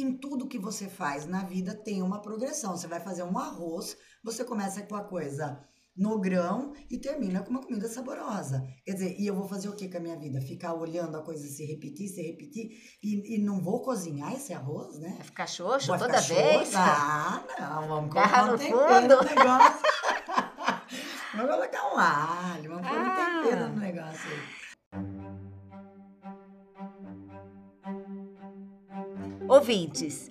Em 0.02 0.16
tudo 0.16 0.48
que 0.48 0.58
você 0.58 0.88
faz 0.88 1.26
na 1.26 1.44
vida 1.44 1.74
tem 1.74 2.02
uma 2.02 2.20
progressão. 2.20 2.76
Você 2.76 2.86
vai 2.86 3.00
fazer 3.00 3.22
um 3.22 3.38
arroz, 3.38 3.96
você 4.22 4.44
começa 4.44 4.82
com 4.82 4.96
a 4.96 5.04
coisa 5.04 5.64
no 5.96 6.20
grão 6.20 6.72
e 6.90 6.98
termina 6.98 7.42
com 7.42 7.50
uma 7.50 7.62
comida 7.62 7.88
saborosa. 7.88 8.66
Quer 8.84 8.94
dizer, 8.94 9.16
e 9.18 9.26
eu 9.26 9.34
vou 9.34 9.46
fazer 9.46 9.68
o 9.68 9.76
que 9.76 9.88
com 9.88 9.98
a 9.98 10.00
minha 10.00 10.18
vida? 10.18 10.40
Ficar 10.40 10.74
olhando 10.74 11.16
a 11.16 11.22
coisa 11.22 11.46
se 11.46 11.64
repetir, 11.64 12.08
se 12.08 12.20
repetir 12.20 12.70
e, 13.02 13.36
e 13.36 13.38
não 13.38 13.62
vou 13.62 13.80
cozinhar 13.82 14.32
esse 14.32 14.52
arroz, 14.52 14.98
né? 14.98 15.14
Vai 15.16 15.24
ficar 15.24 15.46
xoxo 15.46 15.88
vou 15.88 15.98
toda 15.98 16.20
ficar 16.20 16.34
vez? 16.34 16.68
Xoxo? 16.68 16.76
Ah, 16.76 17.44
não, 17.60 17.88
vamos 17.88 18.12
colocar 18.12 18.52
um 18.52 18.58
tempero 18.58 19.08
no 19.08 19.22
negócio. 19.22 19.82
vamos 21.34 21.50
colocar 21.50 21.94
um 21.94 21.98
alho, 21.98 22.70
vamos 22.70 22.88
pôr 22.88 22.98
ah. 22.98 23.40
um 23.40 23.42
tempero 23.42 23.68
no 23.68 23.80
negócio 23.80 24.30
aí. 24.30 24.53
Ouvintes, 29.46 30.30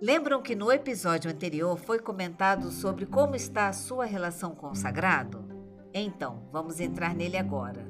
lembram 0.00 0.40
que 0.40 0.54
no 0.54 0.70
episódio 0.70 1.28
anterior 1.28 1.76
foi 1.76 1.98
comentado 1.98 2.70
sobre 2.70 3.04
como 3.06 3.34
está 3.34 3.66
a 3.66 3.72
sua 3.72 4.04
relação 4.04 4.54
com 4.54 4.70
o 4.70 4.74
sagrado? 4.74 5.44
Então, 5.92 6.48
vamos 6.52 6.78
entrar 6.78 7.12
nele 7.12 7.36
agora. 7.36 7.84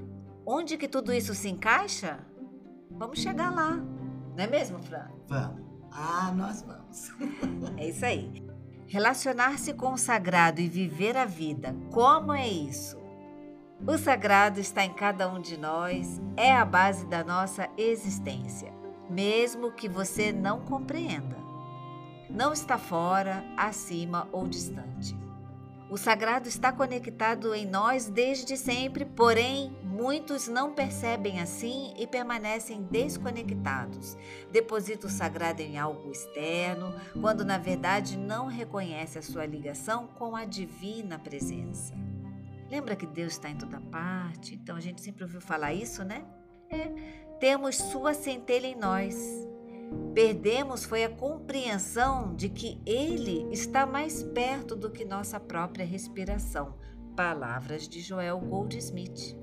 Onde 0.47 0.79
que 0.79 0.89
tudo 0.89 1.13
isso 1.13 1.35
se 1.35 1.51
encaixa? 1.51 2.21
Vamos 2.91 3.19
chegar 3.19 3.55
lá. 3.55 3.73
Não 4.35 4.45
é 4.45 4.47
mesmo, 4.47 4.83
Fran? 4.83 5.11
Vamos. 5.29 5.61
Ah, 5.93 6.33
nós 6.35 6.63
vamos. 6.63 7.13
é 7.77 7.89
isso 7.91 8.07
aí. 8.07 8.43
Relacionar-se 8.87 9.75
com 9.75 9.93
o 9.93 9.99
sagrado 9.99 10.59
e 10.63 10.69
viver 10.69 11.19
a 11.19 11.27
vida, 11.27 11.77
como 11.93 12.33
é 12.33 12.49
isso? 12.49 12.97
O 13.87 13.99
sagrado 13.99 14.59
está 14.59 14.83
em 14.85 14.95
cada 14.95 15.29
um 15.29 15.39
de 15.39 15.59
nós, 15.59 16.19
é 16.35 16.51
a 16.51 16.65
base 16.65 17.07
da 17.07 17.23
nossa 17.23 17.69
existência 17.77 18.82
mesmo 19.13 19.73
que 19.73 19.89
você 19.89 20.33
não 20.33 20.61
compreenda. 20.61 21.37
Não 22.31 22.53
está 22.53 22.79
fora, 22.79 23.45
acima 23.57 24.29
ou 24.33 24.49
distante. 24.49 25.15
O 25.91 25.99
sagrado 25.99 26.49
está 26.49 26.73
conectado 26.73 27.55
em 27.55 27.67
nós 27.67 28.09
desde 28.09 28.57
sempre, 28.57 29.05
porém, 29.05 29.77
muitos 29.85 30.49
não 30.49 30.73
percebem 30.73 31.39
assim 31.39 31.93
e 31.99 32.07
permanecem 32.07 32.83
desconectados. 32.85 34.17
Deposita 34.51 35.07
o 35.07 35.11
sagrado 35.11 35.61
em 35.61 35.77
algo 35.77 36.11
externo, 36.11 36.95
quando 37.21 37.45
na 37.45 37.59
verdade 37.59 38.17
não 38.17 38.47
reconhece 38.47 39.19
a 39.19 39.23
sua 39.23 39.45
ligação 39.45 40.07
com 40.07 40.35
a 40.35 40.47
divina 40.47 41.19
presença. 41.19 41.93
Lembra 42.71 42.97
que 42.97 43.07
Deus 43.07 43.35
está 43.35 43.51
em 43.51 43.57
toda 43.57 43.79
parte? 43.79 44.55
Então 44.55 44.77
a 44.77 44.81
gente 44.81 45.03
sempre 45.03 45.25
ouviu 45.25 45.43
falar 45.43 45.75
isso, 45.75 46.03
né? 46.03 46.25
É 46.71 47.22
temos 47.43 47.75
sua 47.75 48.15
centelha 48.15 48.69
em 48.69 48.77
nós. 48.77 49.17
Perdemos 50.15 50.85
foi 50.85 51.03
a 51.03 51.11
compreensão 51.11 52.37
de 52.37 52.49
que 52.49 52.81
Ele 52.87 53.53
está 53.53 53.85
mais 53.85 54.23
perto 54.23 54.77
do 54.77 54.89
que 54.89 55.05
nossa 55.05 55.41
própria 55.41 55.85
respiração. 55.85 56.79
Palavras 57.17 57.89
de 57.89 58.01
Joel 58.01 58.39
Goldsmith. 58.39 59.37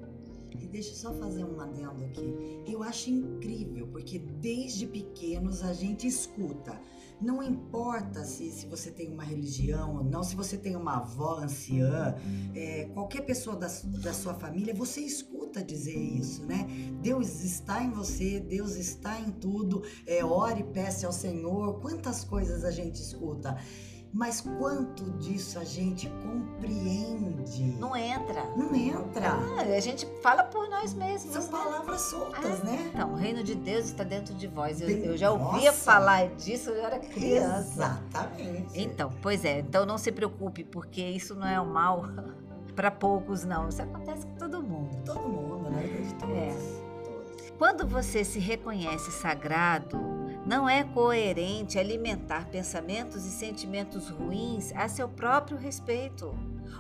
E 0.58 0.66
deixa 0.66 0.92
eu 0.92 0.96
só 0.96 1.14
fazer 1.16 1.44
um 1.44 1.60
adendo 1.60 2.06
aqui. 2.06 2.64
Eu 2.66 2.84
acho 2.84 3.10
incrível, 3.10 3.86
porque 3.88 4.18
desde 4.18 4.88
pequenos 4.88 5.62
a 5.62 5.74
gente 5.74 6.08
escuta 6.08 6.80
não 7.22 7.44
importa 7.44 8.24
se, 8.24 8.50
se 8.52 8.66
você 8.66 8.92
tem 8.92 9.12
uma 9.12 9.24
religião 9.24 9.98
ou 9.98 10.04
não, 10.04 10.24
se 10.24 10.36
você 10.36 10.58
tem 10.58 10.76
uma 10.76 10.98
avó 10.98 11.40
anciã, 11.40 12.16
é, 12.56 12.86
qualquer 12.94 13.22
pessoa 13.22 13.56
da, 13.56 13.68
da 14.02 14.14
sua 14.14 14.34
família, 14.34 14.74
você 14.74 15.02
escuta 15.02 15.64
dizer 15.64 15.98
isso, 15.98 16.46
né? 16.46 16.68
Deus 17.02 17.44
está 17.44 17.84
em 17.84 17.92
você, 17.92 18.40
Deus 18.40 18.76
está 18.76 19.20
em 19.20 19.32
tudo, 19.32 19.84
é, 20.06 20.24
ore, 20.24 20.64
peça 20.64 21.08
ao 21.08 21.14
Senhor, 21.14 21.80
quantas 21.82 22.24
coisas 22.24 22.64
a 22.64 22.72
gente 22.72 22.96
escuta. 22.96 23.58
Mas 24.12 24.42
quanto 24.42 25.04
disso 25.20 25.60
a 25.60 25.64
gente 25.64 26.10
compreende? 26.24 27.64
Não 27.80 27.96
entra. 27.96 28.44
Não 28.56 28.74
entra. 28.74 29.30
Ah, 29.30 29.62
a 29.76 29.80
gente 29.80 30.08
fala 30.22 30.44
por 30.44 30.68
nós 30.70 30.94
mesmos. 30.94 31.32
São 31.34 31.44
né? 31.44 31.50
palavras 31.52 32.02
soltas, 32.02 32.62
Ah, 32.62 32.64
né? 32.64 32.92
Então, 32.94 33.14
o 33.14 33.16
reino 33.16 33.44
de 33.44 33.54
Deus 33.54 33.86
está 33.86 34.04
dentro 34.04 34.34
de 34.34 34.48
vós. 34.48 34.82
Eu, 34.82 34.90
eu 34.90 35.18
já 35.18 35.32
ouvia 35.32 35.72
Nossa! 35.72 35.84
falar 35.84 36.28
disso, 36.30 36.72
eu 36.72 36.84
era 36.84 37.00
criança. 37.00 38.02
Exatamente. 38.10 38.82
Então, 38.82 39.12
pois 39.22 39.46
é. 39.46 39.60
Então 39.60 39.86
não 39.86 39.98
se 39.98 40.12
preocupe, 40.12 40.64
porque 40.64 41.02
isso 41.02 41.36
não 41.36 41.48
é 41.48 41.62
um 41.62 41.72
mal 41.72 42.06
para 42.76 42.90
poucos, 42.90 43.44
não. 43.44 43.70
Isso 43.70 43.82
acontece 43.82 44.26
com 44.26 44.36
todo 44.36 44.62
mundo. 44.64 44.98
Todo 45.06 45.22
mundo, 45.22 45.70
vida 45.78 46.02
de 46.02 46.14
todos. 46.16 46.36
É. 46.36 46.56
todos. 47.04 47.54
Quando 47.60 47.88
você 47.88 48.24
se 48.24 48.40
reconhece 48.40 49.12
sagrado, 49.12 49.98
não 50.50 50.68
é 50.68 50.84
coerente 50.84 51.78
alimentar 51.78 52.50
pensamentos 52.50 53.24
e 53.24 53.30
sentimentos 53.30 54.10
ruins 54.10 54.72
a 54.74 54.90
seu 54.90 55.08
próprio 55.08 55.56
respeito 55.56 56.36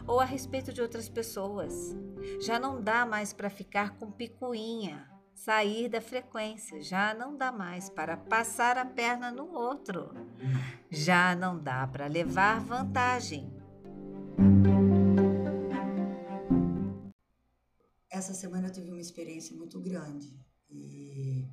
ou 0.07 0.19
a 0.19 0.25
respeito 0.25 0.73
de 0.73 0.81
outras 0.81 1.07
pessoas. 1.07 1.95
Já 2.41 2.57
não 2.57 2.81
dá 2.81 3.05
mais 3.05 3.31
para 3.31 3.47
ficar 3.47 3.91
com 3.91 4.11
picuinha, 4.11 5.07
sair 5.35 5.87
da 5.87 6.01
frequência, 6.01 6.81
já 6.81 7.13
não 7.13 7.37
dá 7.37 7.51
mais 7.51 7.91
para 7.91 8.17
passar 8.17 8.75
a 8.75 8.85
perna 8.85 9.29
no 9.29 9.53
outro, 9.53 10.15
já 10.89 11.35
não 11.35 11.55
dá 11.61 11.85
para 11.85 12.07
levar 12.07 12.59
vantagem. 12.61 13.55
Essa 18.09 18.33
semana 18.33 18.69
eu 18.69 18.71
tive 18.71 18.89
uma 18.89 18.99
experiência 18.99 19.55
muito 19.55 19.79
grande 19.79 20.35
e 20.67 21.47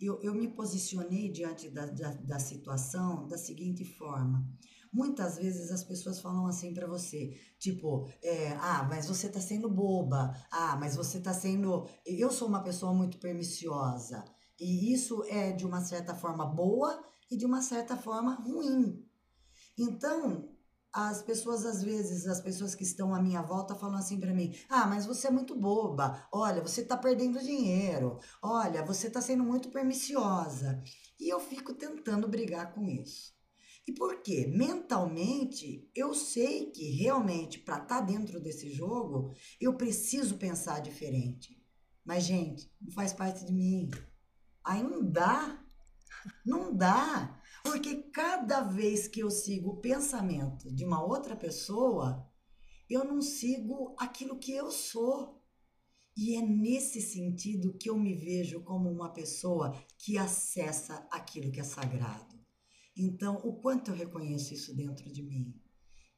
eu, 0.00 0.20
eu 0.22 0.34
me 0.34 0.48
posicionei 0.48 1.30
diante 1.30 1.70
da, 1.70 1.86
da, 1.86 2.12
da 2.12 2.38
situação 2.38 3.26
da 3.26 3.38
seguinte 3.38 3.84
forma. 3.84 4.46
Muitas 4.92 5.36
vezes 5.36 5.70
as 5.70 5.84
pessoas 5.84 6.20
falam 6.20 6.46
assim 6.46 6.72
pra 6.72 6.86
você, 6.86 7.38
tipo, 7.58 8.08
é, 8.22 8.52
ah, 8.60 8.86
mas 8.88 9.06
você 9.06 9.28
tá 9.28 9.40
sendo 9.40 9.68
boba, 9.68 10.34
ah, 10.50 10.76
mas 10.76 10.96
você 10.96 11.20
tá 11.20 11.34
sendo. 11.34 11.86
Eu 12.04 12.30
sou 12.30 12.48
uma 12.48 12.62
pessoa 12.62 12.94
muito 12.94 13.18
perniciosa 13.18 14.24
e 14.58 14.92
isso 14.92 15.22
é 15.24 15.52
de 15.52 15.66
uma 15.66 15.82
certa 15.82 16.14
forma 16.14 16.46
boa 16.46 17.02
e 17.30 17.36
de 17.36 17.44
uma 17.44 17.60
certa 17.60 17.96
forma 17.96 18.34
ruim. 18.34 19.04
Então, 19.78 20.55
as 20.96 21.20
pessoas 21.22 21.66
às 21.66 21.82
vezes, 21.82 22.26
as 22.26 22.40
pessoas 22.40 22.74
que 22.74 22.82
estão 22.82 23.14
à 23.14 23.20
minha 23.20 23.42
volta 23.42 23.74
falam 23.74 23.98
assim 23.98 24.18
pra 24.18 24.32
mim: 24.32 24.54
"Ah, 24.68 24.86
mas 24.86 25.04
você 25.04 25.28
é 25.28 25.30
muito 25.30 25.54
boba. 25.54 26.26
Olha, 26.32 26.62
você 26.62 26.82
tá 26.82 26.96
perdendo 26.96 27.38
dinheiro. 27.38 28.18
Olha, 28.42 28.82
você 28.82 29.10
tá 29.10 29.20
sendo 29.20 29.44
muito 29.44 29.68
perniciosa". 29.70 30.82
E 31.20 31.28
eu 31.28 31.38
fico 31.38 31.74
tentando 31.74 32.26
brigar 32.26 32.72
com 32.74 32.88
isso. 32.88 33.34
E 33.86 33.92
por 33.92 34.22
quê? 34.22 34.46
Mentalmente, 34.48 35.88
eu 35.94 36.14
sei 36.14 36.70
que 36.70 36.90
realmente 36.92 37.58
para 37.58 37.82
estar 37.82 38.00
dentro 38.00 38.40
desse 38.40 38.70
jogo, 38.72 39.34
eu 39.60 39.76
preciso 39.76 40.38
pensar 40.38 40.80
diferente. 40.80 41.62
Mas 42.04 42.24
gente, 42.24 42.70
não 42.80 42.90
faz 42.92 43.12
parte 43.12 43.44
de 43.44 43.52
mim. 43.52 43.90
Aí 44.64 44.82
não 44.82 45.04
dá. 45.04 45.62
Não 46.44 46.74
dá. 46.74 47.40
Porque 47.66 47.96
cada 48.12 48.62
vez 48.62 49.08
que 49.08 49.20
eu 49.20 49.30
sigo 49.30 49.70
o 49.70 49.80
pensamento 49.80 50.72
de 50.72 50.84
uma 50.84 51.04
outra 51.04 51.34
pessoa, 51.34 52.26
eu 52.88 53.04
não 53.04 53.20
sigo 53.20 53.94
aquilo 53.98 54.38
que 54.38 54.52
eu 54.52 54.70
sou. 54.70 55.42
E 56.16 56.36
é 56.36 56.42
nesse 56.42 57.02
sentido 57.02 57.76
que 57.76 57.90
eu 57.90 57.98
me 57.98 58.14
vejo 58.14 58.62
como 58.62 58.90
uma 58.90 59.12
pessoa 59.12 59.74
que 59.98 60.16
acessa 60.16 61.06
aquilo 61.10 61.52
que 61.52 61.60
é 61.60 61.64
sagrado. 61.64 62.34
Então, 62.96 63.36
o 63.44 63.60
quanto 63.60 63.90
eu 63.90 63.94
reconheço 63.94 64.54
isso 64.54 64.74
dentro 64.74 65.12
de 65.12 65.22
mim 65.22 65.54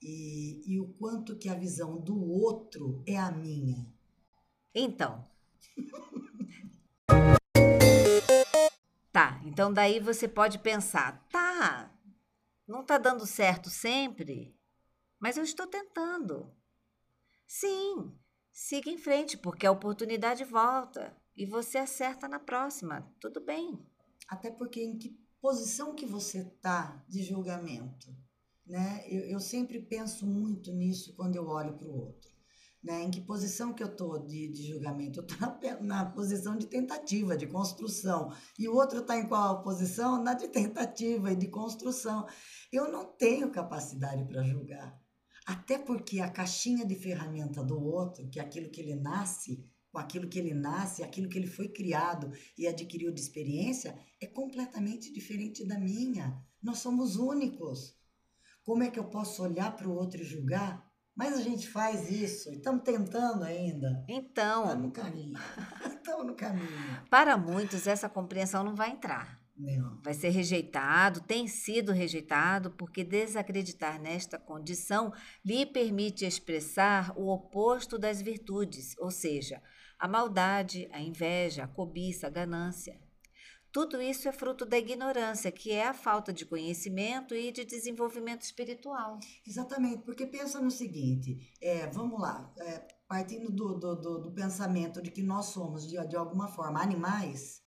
e, 0.01 0.62
e 0.73 0.79
o 0.79 0.88
quanto 0.94 1.37
que 1.37 1.49
a 1.49 1.55
visão 1.55 2.01
do 2.01 2.20
outro 2.31 3.03
é 3.07 3.16
a 3.16 3.33
minha. 3.33 3.92
Então. 4.75 5.27
Tá, 9.18 9.42
então 9.44 9.72
daí 9.72 9.98
você 9.98 10.28
pode 10.28 10.61
pensar, 10.61 11.26
tá, 11.28 11.92
não 12.68 12.85
tá 12.85 12.96
dando 12.98 13.26
certo 13.26 13.68
sempre, 13.68 14.57
mas 15.18 15.37
eu 15.37 15.42
estou 15.42 15.66
tentando. 15.66 16.54
Sim, 17.44 18.16
siga 18.52 18.88
em 18.88 18.96
frente, 18.96 19.37
porque 19.37 19.66
a 19.66 19.72
oportunidade 19.72 20.44
volta 20.44 21.16
e 21.37 21.44
você 21.44 21.78
acerta 21.78 22.28
na 22.28 22.38
próxima. 22.38 23.12
Tudo 23.18 23.40
bem. 23.40 23.85
Até 24.28 24.52
porque 24.52 24.81
em 24.81 24.96
que 24.96 25.18
posição 25.40 25.96
que 25.96 26.07
você 26.07 26.44
tá 26.62 27.04
de 27.09 27.24
julgamento, 27.24 28.16
né? 28.64 29.04
Eu, 29.09 29.22
eu 29.22 29.40
sempre 29.40 29.83
penso 29.83 30.28
muito 30.28 30.72
nisso 30.72 31.12
quando 31.16 31.35
eu 31.35 31.48
olho 31.48 31.76
para 31.76 31.88
o 31.88 32.07
outro, 32.07 32.31
né? 32.83 33.03
Em 33.03 33.11
que 33.11 33.21
posição 33.21 33.75
que 33.75 33.83
eu 33.83 33.95
tô 33.95 34.19
de, 34.19 34.49
de 34.49 34.69
julgamento? 34.69 35.21
Eu 35.21 35.27
tô 35.27 35.35
na, 35.41 35.81
na 35.81 36.05
posição 36.07 36.57
de 36.57 36.67
tentativa, 36.67 37.37
de 37.37 37.47
construção. 37.47 38.33
E 38.59 38.69
o 38.69 38.75
outro 38.75 39.03
tá 39.03 39.17
em 39.17 39.27
qual 39.27 39.62
posição? 39.62 40.23
Na 40.23 40.35
de 40.35 40.49
tentativa 40.49 41.33
e 41.33 41.37
de 41.37 41.49
construção. 41.49 42.27
Eu 42.73 42.91
não 42.91 43.05
tenho 43.05 43.51
capacidade 43.51 44.25
para 44.25 44.43
julgar. 44.43 44.99
Até 45.47 45.79
porque 45.79 46.21
a 46.21 46.31
caixinha 46.31 46.85
de 46.85 46.95
ferramenta 46.95 47.64
do 47.64 47.83
outro, 47.83 48.29
que 48.29 48.38
é 48.38 48.43
aquilo 48.43 48.69
que 48.69 48.81
ele 48.81 48.95
nasce, 48.95 49.64
com 49.91 49.99
aquilo 49.99 50.29
que 50.29 50.38
ele 50.38 50.53
nasce, 50.53 51.03
aquilo 51.03 51.29
que 51.29 51.38
ele 51.38 51.47
foi 51.47 51.69
criado 51.69 52.31
e 52.57 52.67
adquiriu 52.67 53.11
de 53.11 53.21
experiência, 53.21 53.99
é 54.21 54.27
completamente 54.27 55.12
diferente 55.12 55.67
da 55.67 55.79
minha. 55.79 56.38
Nós 56.62 56.79
somos 56.79 57.17
únicos. 57.17 57.97
Como 58.62 58.83
é 58.83 58.91
que 58.91 58.99
eu 58.99 59.05
posso 59.05 59.43
olhar 59.43 59.75
para 59.75 59.88
o 59.88 59.95
outro 59.95 60.21
e 60.21 60.25
julgar? 60.25 60.88
Mas 61.18 61.35
a 61.35 61.42
gente 61.42 61.68
faz 61.68 62.09
isso 62.09 62.48
e 62.48 62.59
estamos 62.59 62.85
tentando 62.85 63.42
ainda. 63.42 64.04
Então, 64.09 64.66
Estamos 64.66 64.85
no 64.85 64.92
caminho. 64.92 65.38
Estamos 65.85 66.26
no 66.26 66.35
caminho. 66.37 67.02
para 67.11 67.37
muitos, 67.37 67.88
essa 67.88 68.09
compreensão 68.09 68.62
não 68.62 68.76
vai 68.76 68.92
entrar. 68.92 69.37
Não. 69.57 70.00
Vai 70.00 70.14
ser 70.14 70.28
rejeitado, 70.28 71.20
tem 71.20 71.48
sido 71.48 71.90
rejeitado, 71.90 72.70
porque 72.70 73.02
desacreditar 73.02 74.00
nesta 74.00 74.38
condição 74.38 75.12
lhe 75.44 75.66
permite 75.66 76.24
expressar 76.24 77.12
o 77.16 77.26
oposto 77.26 77.98
das 77.98 78.22
virtudes, 78.22 78.94
ou 78.96 79.11
seja, 79.11 79.61
a 79.98 80.07
maldade, 80.07 80.88
a 80.92 81.00
inveja, 81.00 81.64
a 81.64 81.68
cobiça, 81.68 82.28
a 82.28 82.31
ganância. 82.31 82.96
Tudo 83.70 84.00
isso 84.00 84.28
é 84.28 84.33
fruto 84.33 84.64
da 84.64 84.78
ignorância, 84.78 85.52
que 85.52 85.72
é 85.72 85.87
a 85.87 85.94
falta 85.94 86.33
de 86.33 86.46
conhecimento 86.46 87.35
e 87.35 87.52
de 87.52 87.64
desenvolvimento 87.64 88.42
espiritual. 88.42 89.18
Exatamente, 89.46 90.02
porque 90.04 90.26
pensa 90.26 90.61
no 90.61 90.70
seguinte, 90.70 91.38
é, 91.61 91.87
vamos 91.88 92.20
lá, 92.20 92.52
é, 92.59 92.88
partindo 93.07 93.50
do, 93.50 93.78
do, 93.78 93.94
do, 93.94 94.18
do 94.22 94.33
pensamento 94.33 95.02
de 95.02 95.11
que 95.11 95.22
nós 95.22 95.46
somos, 95.46 95.88
de, 95.88 95.96
de 96.09 96.16
alguma 96.16 96.48
forma, 96.48 96.83
animais, 96.83 97.62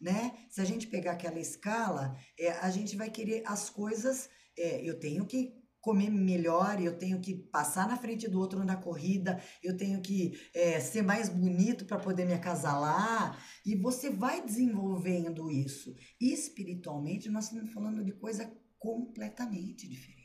né? 0.00 0.32
Se 0.48 0.60
a 0.60 0.64
gente 0.64 0.86
pegar 0.86 1.12
aquela 1.12 1.38
escala, 1.38 2.16
é, 2.38 2.52
a 2.52 2.70
gente 2.70 2.96
vai 2.96 3.10
querer 3.10 3.42
as 3.46 3.68
coisas, 3.68 4.30
é, 4.56 4.82
eu 4.82 4.98
tenho 4.98 5.26
que 5.26 5.59
comer 5.80 6.10
melhor, 6.10 6.80
eu 6.80 6.98
tenho 6.98 7.20
que 7.20 7.34
passar 7.34 7.88
na 7.88 7.96
frente 7.96 8.28
do 8.28 8.38
outro 8.38 8.64
na 8.64 8.76
corrida, 8.76 9.42
eu 9.62 9.76
tenho 9.76 10.00
que 10.00 10.32
é, 10.54 10.78
ser 10.78 11.02
mais 11.02 11.28
bonito 11.28 11.86
para 11.86 11.98
poder 11.98 12.26
me 12.26 12.34
acasalar, 12.34 13.42
e 13.64 13.74
você 13.74 14.10
vai 14.10 14.44
desenvolvendo 14.44 15.50
isso. 15.50 15.94
E 16.20 16.32
espiritualmente, 16.32 17.30
nós 17.30 17.46
estamos 17.46 17.72
falando 17.72 18.04
de 18.04 18.12
coisa 18.12 18.50
completamente 18.78 19.88
diferente. 19.88 20.20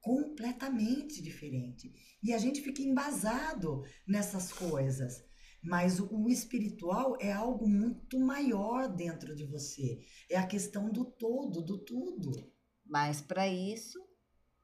Completamente 0.00 1.22
diferente. 1.22 1.92
E 2.22 2.32
a 2.32 2.38
gente 2.38 2.60
fica 2.62 2.82
embasado 2.82 3.82
nessas 4.06 4.52
coisas. 4.52 5.28
Mas 5.62 5.98
o, 5.98 6.28
espiritual 6.28 7.16
é 7.20 7.32
algo 7.32 7.68
muito 7.68 8.18
maior 8.20 8.88
dentro 8.88 9.34
de 9.34 9.44
você. 9.44 10.00
É 10.30 10.36
a 10.36 10.46
questão 10.46 10.90
do 10.90 11.04
todo, 11.04 11.62
do 11.62 11.78
tudo. 11.84 12.30
Mas 12.86 13.20
para 13.20 13.48
isso, 13.48 13.98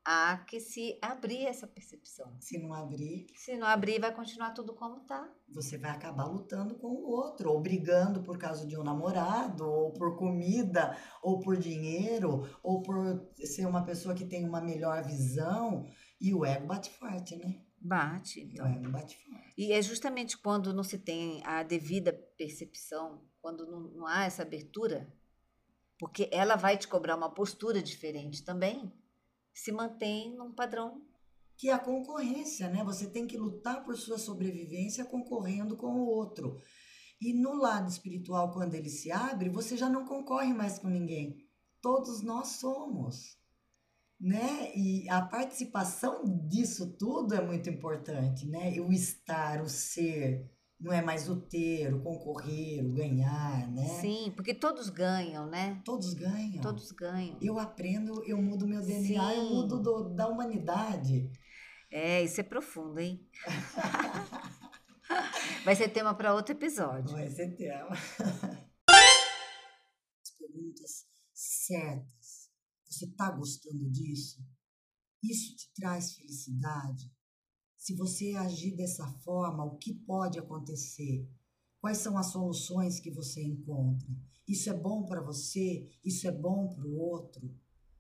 há 0.05 0.37
que 0.47 0.61
se 0.61 0.99
abrir 1.01 1.47
essa 1.47 1.67
percepção. 1.67 2.37
Se 2.41 2.59
não 2.59 2.75
abrir, 2.75 3.27
Se 3.35 3.57
não 3.57 3.67
abrir, 3.67 3.99
vai 4.01 4.15
continuar 4.15 4.51
tudo 4.53 4.75
como 4.75 5.03
está. 5.03 5.29
você 5.49 5.79
vai 5.79 5.91
acabar 5.91 6.27
lutando 6.27 6.75
com 6.77 6.89
o 6.89 7.07
outro, 7.11 7.51
ou 7.51 7.61
brigando 7.61 8.23
por 8.23 8.37
causa 8.39 8.67
de 8.67 8.77
um 8.79 8.83
namorado, 8.83 9.65
ou 9.65 9.93
por 9.93 10.17
comida, 10.17 10.97
ou 11.23 11.41
por 11.41 11.57
dinheiro, 11.57 12.49
ou 12.63 12.83
por 12.83 13.29
ser 13.37 13.67
uma 13.67 13.85
pessoa 13.85 14.15
que 14.15 14.27
tem 14.27 14.47
uma 14.49 14.61
melhor 14.61 15.03
visão. 15.05 15.87
E 16.21 16.35
o 16.35 16.45
ego 16.45 16.67
bate 16.67 16.91
forte, 16.91 17.37
né? 17.37 17.63
Bate, 17.81 18.41
O 18.41 18.43
então. 18.45 18.67
ego 18.67 18.91
bate 18.91 19.17
forte. 19.25 19.55
E 19.57 19.73
é 19.73 19.81
justamente 19.83 20.37
quando 20.39 20.73
não 20.73 20.83
se 20.83 20.99
tem 20.99 21.43
a 21.45 21.63
devida 21.63 22.13
percepção, 22.37 23.23
quando 23.41 23.67
não, 23.67 23.81
não 23.81 24.07
há 24.07 24.25
essa 24.25 24.43
abertura, 24.43 25.13
porque 25.99 26.29
ela 26.33 26.57
vai 26.57 26.77
te 26.77 26.89
cobrar 26.89 27.17
uma 27.17 27.31
postura 27.31 27.83
diferente 27.83 28.43
também, 28.45 28.93
se 29.55 29.73
mantém 29.73 30.35
num 30.37 30.53
padrão. 30.53 31.03
que 31.57 31.69
é 31.71 31.73
a 31.73 31.79
concorrência, 31.79 32.69
né? 32.69 32.83
Você 32.85 33.09
tem 33.09 33.27
que 33.27 33.37
lutar 33.39 33.85
por 33.85 33.97
sua 33.97 34.19
sobrevivência 34.19 35.05
concorrendo 35.05 35.77
com 35.77 35.87
o 36.01 36.07
outro. 36.07 36.61
E 37.21 37.33
no 37.33 37.55
lado 37.55 37.89
espiritual, 37.89 38.53
quando 38.53 38.75
ele 38.75 38.91
se 38.91 39.11
abre, 39.13 39.49
você 39.49 39.77
já 39.77 39.89
não 39.89 40.05
concorre 40.05 40.53
mais 40.53 40.79
com 40.79 40.89
ninguém. 40.89 41.39
Todos 41.81 42.23
nós 42.23 42.49
somos. 42.61 43.39
né? 44.21 44.73
E 44.77 45.09
a 45.11 45.23
participação 45.23 46.25
disso 46.49 46.97
tudo 46.99 47.35
é 47.35 47.41
muito 47.45 47.69
importante, 47.71 48.47
né? 48.47 48.81
O 48.81 48.93
estar, 48.93 49.63
o 49.63 49.69
ser, 49.69 50.51
não 50.81 50.93
é 50.93 51.01
mais 51.01 51.29
o 51.29 51.41
ter, 51.41 51.95
o 51.95 52.03
concorrer, 52.03 52.85
o 52.85 52.93
ganhar, 52.93 53.71
né? 53.73 53.87
Sim, 54.01 54.33
porque 54.35 54.53
todos 54.53 54.91
ganham, 54.91 55.47
né? 55.47 55.81
Todos 55.85 56.13
ganham. 56.15 56.61
Todos 56.61 56.91
ganham. 56.93 57.39
Eu 57.41 57.59
aprendo, 57.59 58.23
eu 58.25 58.41
mudo 58.41 58.67
meu 58.67 58.83
DNA, 58.83 59.31
Sim. 59.31 59.37
eu 59.37 59.45
mudo 59.45 59.81
do, 59.81 60.15
da 60.15 60.29
humanidade. 60.29 61.31
É, 61.91 62.23
isso 62.23 62.41
é 62.41 62.45
profundo, 62.45 62.99
hein? 62.99 63.27
Vai 65.65 65.77
ser 65.77 65.89
tema 65.89 66.15
para 66.15 66.35
outro 66.35 66.55
episódio. 66.55 67.15
Vai 67.15 67.31
ser 67.31 67.57
tema. 67.57 67.91
As 68.91 70.31
perguntas 70.39 71.07
certas. 71.33 72.51
Você 72.85 73.07
está 73.07 73.31
gostando 73.31 73.91
disso? 73.91 74.45
Isso 75.23 75.57
te 75.57 75.73
traz 75.75 76.15
felicidade? 76.15 77.11
Se 77.85 77.93
você 77.93 78.31
agir 78.31 78.75
dessa 78.75 79.07
forma, 79.19 79.63
o 79.63 79.77
que 79.77 79.93
pode 79.93 80.39
acontecer? 80.39 81.29
Quais 81.79 81.99
são 81.99 82.17
as 82.17 82.29
soluções 82.29 82.99
que 82.99 83.11
você 83.11 83.43
encontra? 83.43 84.09
Isso 84.49 84.71
é 84.71 84.73
bom 84.73 85.05
para 85.05 85.21
você? 85.21 85.87
Isso 86.03 86.27
é 86.27 86.33
bom 86.33 86.67
para 86.67 86.87
o 86.87 86.97
outro? 86.97 87.55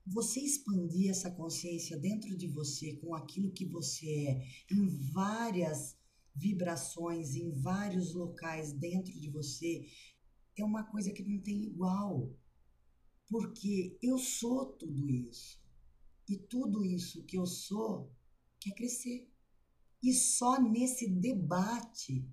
Você 0.07 0.41
expandir 0.41 1.11
essa 1.11 1.31
consciência 1.31 1.99
dentro 1.99 2.35
de 2.35 2.49
você 2.49 2.97
com 2.97 3.15
aquilo 3.15 3.53
que 3.53 3.67
você 3.67 4.07
é, 4.27 4.47
em 4.73 4.89
várias 5.13 5.99
vibrações, 6.35 7.35
em 7.35 7.51
vários 7.51 8.15
locais 8.15 8.73
dentro 8.73 9.13
de 9.13 9.29
você, 9.29 9.85
é 10.57 10.65
uma 10.65 10.85
coisa 10.85 11.13
que 11.13 11.23
não 11.23 11.39
tem 11.43 11.63
igual 11.63 12.35
porque 13.29 13.99
eu 14.01 14.17
sou 14.17 14.65
tudo 14.65 15.11
isso. 15.11 15.63
E 16.27 16.39
tudo 16.39 16.83
isso 16.83 17.23
que 17.25 17.37
eu 17.37 17.45
sou 17.45 18.11
quer 18.59 18.73
crescer. 18.75 19.34
E 20.05 20.13
só 20.13 20.61
nesse 20.61 21.09
debate 21.09 22.29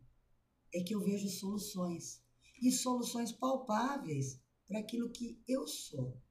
é 0.76 0.84
que 0.84 0.94
eu 0.94 1.02
vejo 1.02 1.30
soluções. 1.30 2.22
E 2.62 2.70
soluções 2.70 3.32
palpáveis 3.32 4.42
para 4.68 4.80
aquilo 4.80 5.10
que 5.10 5.42
eu 5.48 5.66
sou, 5.66 6.22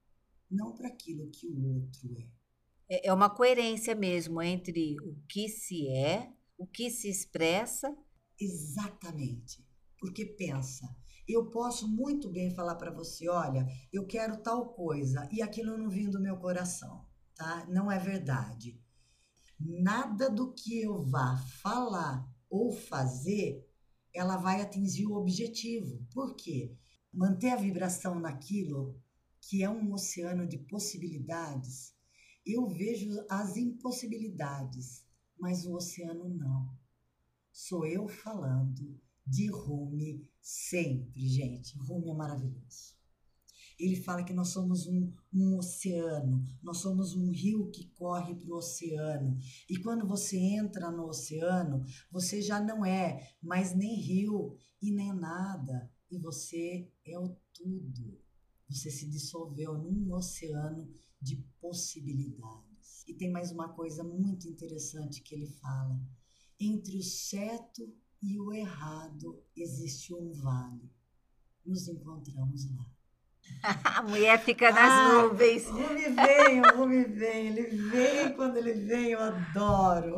não 0.50 0.74
para 0.74 0.88
aquilo 0.88 1.30
que 1.30 1.48
o 1.48 1.76
outro 1.76 2.14
é. 2.14 2.30
é. 2.94 3.08
É 3.08 3.12
uma 3.12 3.30
coerência 3.30 3.94
mesmo 3.94 4.42
entre 4.42 5.00
o 5.00 5.16
que 5.26 5.48
se 5.48 5.88
é, 5.88 6.30
o 6.58 6.66
que 6.66 6.90
se 6.90 7.08
expressa. 7.08 7.96
Exatamente. 8.38 9.66
Porque 9.98 10.26
pensa, 10.26 10.94
eu 11.26 11.50
posso 11.50 11.88
muito 11.88 12.28
bem 12.28 12.50
falar 12.50 12.74
para 12.74 12.90
você, 12.90 13.28
olha, 13.30 13.66
eu 13.90 14.06
quero 14.06 14.42
tal 14.42 14.74
coisa 14.74 15.26
e 15.32 15.40
aquilo 15.40 15.78
não 15.78 15.88
vem 15.88 16.10
do 16.10 16.20
meu 16.20 16.36
coração, 16.36 17.06
tá? 17.34 17.66
Não 17.66 17.90
é 17.90 17.98
verdade. 17.98 18.79
Nada 19.60 20.30
do 20.30 20.54
que 20.54 20.80
eu 20.80 21.02
vá 21.02 21.36
falar 21.60 22.26
ou 22.48 22.72
fazer, 22.72 23.68
ela 24.14 24.38
vai 24.38 24.62
atingir 24.62 25.06
o 25.06 25.14
objetivo. 25.14 26.02
Por 26.10 26.34
quê? 26.34 26.74
Manter 27.12 27.50
a 27.50 27.56
vibração 27.56 28.18
naquilo 28.18 28.98
que 29.42 29.62
é 29.62 29.68
um 29.68 29.92
oceano 29.92 30.46
de 30.46 30.56
possibilidades. 30.56 31.94
Eu 32.44 32.68
vejo 32.68 33.10
as 33.28 33.58
impossibilidades, 33.58 35.04
mas 35.38 35.66
o 35.66 35.74
oceano 35.74 36.28
não. 36.28 36.74
Sou 37.52 37.86
eu 37.86 38.08
falando 38.08 38.98
de 39.26 39.46
Rumi 39.48 40.26
sempre, 40.40 41.28
gente. 41.28 41.78
Rumi 41.78 42.10
é 42.10 42.14
maravilhoso. 42.14 42.99
Ele 43.80 43.96
fala 43.96 44.22
que 44.22 44.34
nós 44.34 44.48
somos 44.48 44.86
um, 44.86 45.10
um 45.32 45.56
oceano, 45.56 46.44
nós 46.62 46.78
somos 46.78 47.14
um 47.14 47.30
rio 47.30 47.70
que 47.70 47.88
corre 47.94 48.34
para 48.34 48.52
o 48.52 48.58
oceano. 48.58 49.38
E 49.68 49.78
quando 49.78 50.06
você 50.06 50.36
entra 50.36 50.90
no 50.90 51.06
oceano, 51.06 51.82
você 52.10 52.42
já 52.42 52.60
não 52.60 52.84
é 52.84 53.34
mais 53.42 53.74
nem 53.74 53.94
rio 53.94 54.54
e 54.82 54.92
nem 54.92 55.14
nada. 55.14 55.90
E 56.10 56.18
você 56.18 56.92
é 57.06 57.18
o 57.18 57.34
tudo. 57.54 58.20
Você 58.68 58.90
se 58.90 59.08
dissolveu 59.08 59.78
num 59.78 60.12
oceano 60.12 60.88
de 61.20 61.36
possibilidades. 61.60 63.02
E 63.06 63.14
tem 63.14 63.30
mais 63.30 63.50
uma 63.50 63.68
coisa 63.68 64.04
muito 64.04 64.46
interessante 64.46 65.22
que 65.22 65.34
ele 65.34 65.46
fala. 65.46 66.00
Entre 66.58 66.96
o 66.98 67.02
certo 67.02 67.92
e 68.22 68.38
o 68.38 68.52
errado 68.52 69.42
existe 69.56 70.14
um 70.14 70.32
vale. 70.32 70.90
Nos 71.64 71.88
encontramos 71.88 72.70
lá. 72.70 72.99
A 73.84 74.02
mulher 74.02 74.42
fica 74.42 74.70
nas 74.70 74.90
ah, 74.90 75.22
nuvens. 75.22 75.66
O 75.66 75.72
Rumi 75.72 76.08
vem, 76.08 76.60
o 76.60 76.76
Rumi 76.76 77.04
vem. 77.04 77.46
Ele 77.48 77.62
vem 77.90 78.34
quando 78.34 78.56
ele 78.56 78.72
vem, 78.72 79.10
eu 79.10 79.20
adoro. 79.20 80.16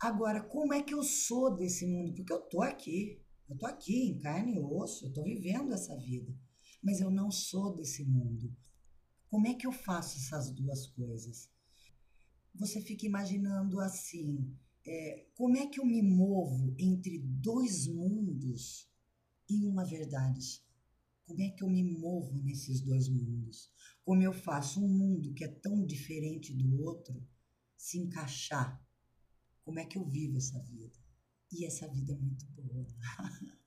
Agora, 0.00 0.42
como 0.42 0.74
é 0.74 0.82
que 0.82 0.94
eu 0.94 1.02
sou 1.02 1.54
desse 1.54 1.86
mundo? 1.86 2.14
Porque 2.14 2.32
eu 2.32 2.40
tô 2.40 2.60
aqui. 2.62 3.22
Eu 3.48 3.56
tô 3.56 3.66
aqui 3.66 4.08
em 4.08 4.18
carne 4.18 4.56
e 4.56 4.58
osso, 4.58 5.06
eu 5.06 5.12
tô 5.12 5.22
vivendo 5.22 5.72
essa 5.72 5.96
vida. 5.96 6.34
Mas 6.82 7.00
eu 7.00 7.10
não 7.10 7.30
sou 7.30 7.74
desse 7.74 8.04
mundo. 8.04 8.52
Como 9.28 9.46
é 9.46 9.54
que 9.54 9.66
eu 9.66 9.72
faço 9.72 10.18
essas 10.18 10.50
duas 10.50 10.86
coisas? 10.88 11.48
Você 12.54 12.80
fica 12.80 13.06
imaginando 13.06 13.80
assim, 13.80 14.54
é, 14.86 15.26
como 15.34 15.56
é 15.56 15.66
que 15.66 15.80
eu 15.80 15.86
me 15.86 16.02
movo 16.02 16.74
entre 16.78 17.18
dois 17.18 17.86
mundos 17.86 18.90
em 19.48 19.66
uma 19.66 19.84
verdade? 19.84 20.62
Como 21.26 21.40
é 21.42 21.50
que 21.50 21.62
eu 21.62 21.68
me 21.68 21.82
movo 21.82 22.36
nesses 22.42 22.80
dois 22.80 23.08
mundos? 23.08 23.70
Como 24.04 24.22
eu 24.22 24.32
faço 24.32 24.84
um 24.84 24.88
mundo 24.88 25.32
que 25.34 25.44
é 25.44 25.48
tão 25.48 25.84
diferente 25.84 26.52
do 26.52 26.82
outro 26.82 27.22
se 27.76 27.98
encaixar? 27.98 28.84
Como 29.64 29.78
é 29.78 29.84
que 29.84 29.96
eu 29.96 30.04
vivo 30.04 30.38
essa 30.38 30.58
vida? 30.64 30.98
E 31.52 31.64
essa 31.64 31.86
vida 31.88 32.12
é 32.12 32.16
muito 32.16 32.46
boa. 32.46 32.86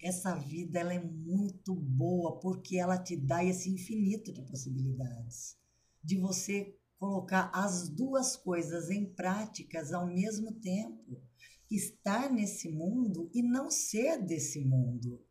essa 0.00 0.34
vida 0.36 0.80
ela 0.80 0.94
é 0.94 1.02
muito 1.02 1.74
boa 1.74 2.40
porque 2.40 2.76
ela 2.76 2.98
te 2.98 3.16
dá 3.16 3.44
esse 3.44 3.70
infinito 3.70 4.32
de 4.32 4.42
possibilidades 4.42 5.56
de 6.04 6.18
você 6.18 6.76
colocar 6.98 7.50
as 7.54 7.88
duas 7.88 8.36
coisas 8.36 8.90
em 8.90 9.06
práticas 9.06 9.92
ao 9.92 10.06
mesmo 10.06 10.52
tempo. 10.52 11.22
Estar 11.70 12.30
nesse 12.30 12.68
mundo 12.68 13.30
e 13.34 13.42
não 13.42 13.70
ser 13.70 14.22
desse 14.22 14.60
mundo. 14.60 15.24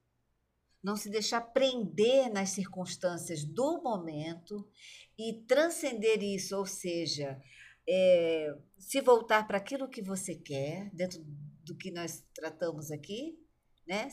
Não 0.83 0.97
se 0.97 1.09
deixar 1.09 1.41
prender 1.41 2.29
nas 2.31 2.49
circunstâncias 2.49 3.43
do 3.43 3.81
momento 3.81 4.67
e 5.17 5.41
transcender 5.47 6.21
isso, 6.21 6.57
ou 6.57 6.65
seja, 6.65 7.39
é, 7.87 8.53
se 8.77 8.99
voltar 8.99 9.47
para 9.47 9.57
aquilo 9.57 9.89
que 9.89 10.01
você 10.01 10.35
quer, 10.35 10.89
dentro 10.93 11.23
do 11.63 11.75
que 11.75 11.89
nós 11.91 12.25
tratamos 12.33 12.91
aqui, 12.91 13.39
né? 13.87 14.09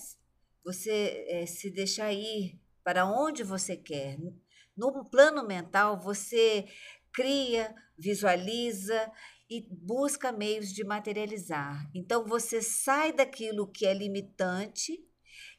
Você 0.64 1.26
é, 1.28 1.46
se 1.46 1.70
deixar 1.70 2.12
ir 2.12 2.60
para 2.84 3.06
onde 3.06 3.42
você 3.42 3.76
quer. 3.76 4.18
No 4.76 5.04
plano 5.10 5.46
mental, 5.46 5.98
você 5.98 6.66
cria, 7.12 7.74
visualiza 7.98 9.10
e 9.48 9.66
busca 9.68 10.30
meios 10.30 10.72
de 10.72 10.84
materializar. 10.84 11.90
Então 11.94 12.24
você 12.24 12.62
sai 12.62 13.12
daquilo 13.12 13.66
que 13.66 13.84
é 13.84 13.92
limitante 13.92 15.04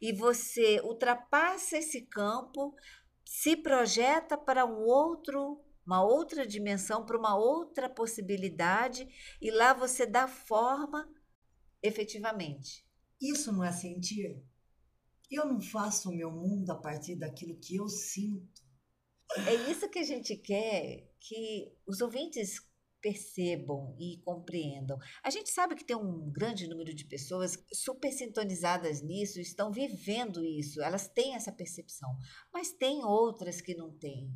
e 0.02 0.12
você 0.12 0.82
ultrapassa 0.82 1.78
esse 1.78 2.02
campo, 2.02 2.76
se 3.24 3.56
projeta 3.56 4.38
para 4.38 4.66
um 4.66 4.80
outro, 4.80 5.64
uma 5.86 6.04
outra 6.04 6.46
dimensão, 6.46 7.06
para 7.06 7.18
uma 7.18 7.38
outra 7.38 7.88
possibilidade 7.88 9.08
e 9.40 9.52
lá 9.52 9.74
você 9.74 10.06
dá 10.06 10.28
forma 10.28 11.08
efetivamente. 11.84 12.86
Isso 13.22 13.52
não 13.52 13.64
é 13.64 13.72
sentir? 13.72 14.44
Eu 15.30 15.46
não 15.46 15.62
faço 15.62 16.10
o 16.10 16.16
meu 16.16 16.32
mundo 16.32 16.72
a 16.72 16.76
partir 16.76 17.16
daquilo 17.16 17.60
que 17.60 17.76
eu 17.76 17.88
sinto. 17.88 18.62
É 19.48 19.54
isso 19.72 19.88
que 19.90 20.00
a 20.00 20.04
gente 20.04 20.36
quer 20.36 21.08
que 21.20 21.74
os 21.88 22.02
ouvintes 22.02 22.60
percebam 23.02 23.96
e 24.00 24.22
compreendam. 24.24 24.98
A 25.24 25.30
gente 25.30 25.50
sabe 25.50 25.76
que 25.76 25.84
tem 25.84 25.96
um 25.96 26.32
grande 26.32 26.68
número 26.68 26.94
de 26.94 27.06
pessoas 27.06 27.58
super 27.74 28.12
sintonizadas 28.12 29.02
nisso, 29.02 29.40
estão 29.40 29.72
vivendo 29.72 30.46
isso, 30.46 30.82
elas 30.82 31.08
têm 31.08 31.36
essa 31.36 31.52
percepção, 31.52 32.10
mas 32.54 32.72
tem 32.72 33.04
outras 33.04 33.60
que 33.62 33.76
não 33.76 33.92
têm. 33.98 34.32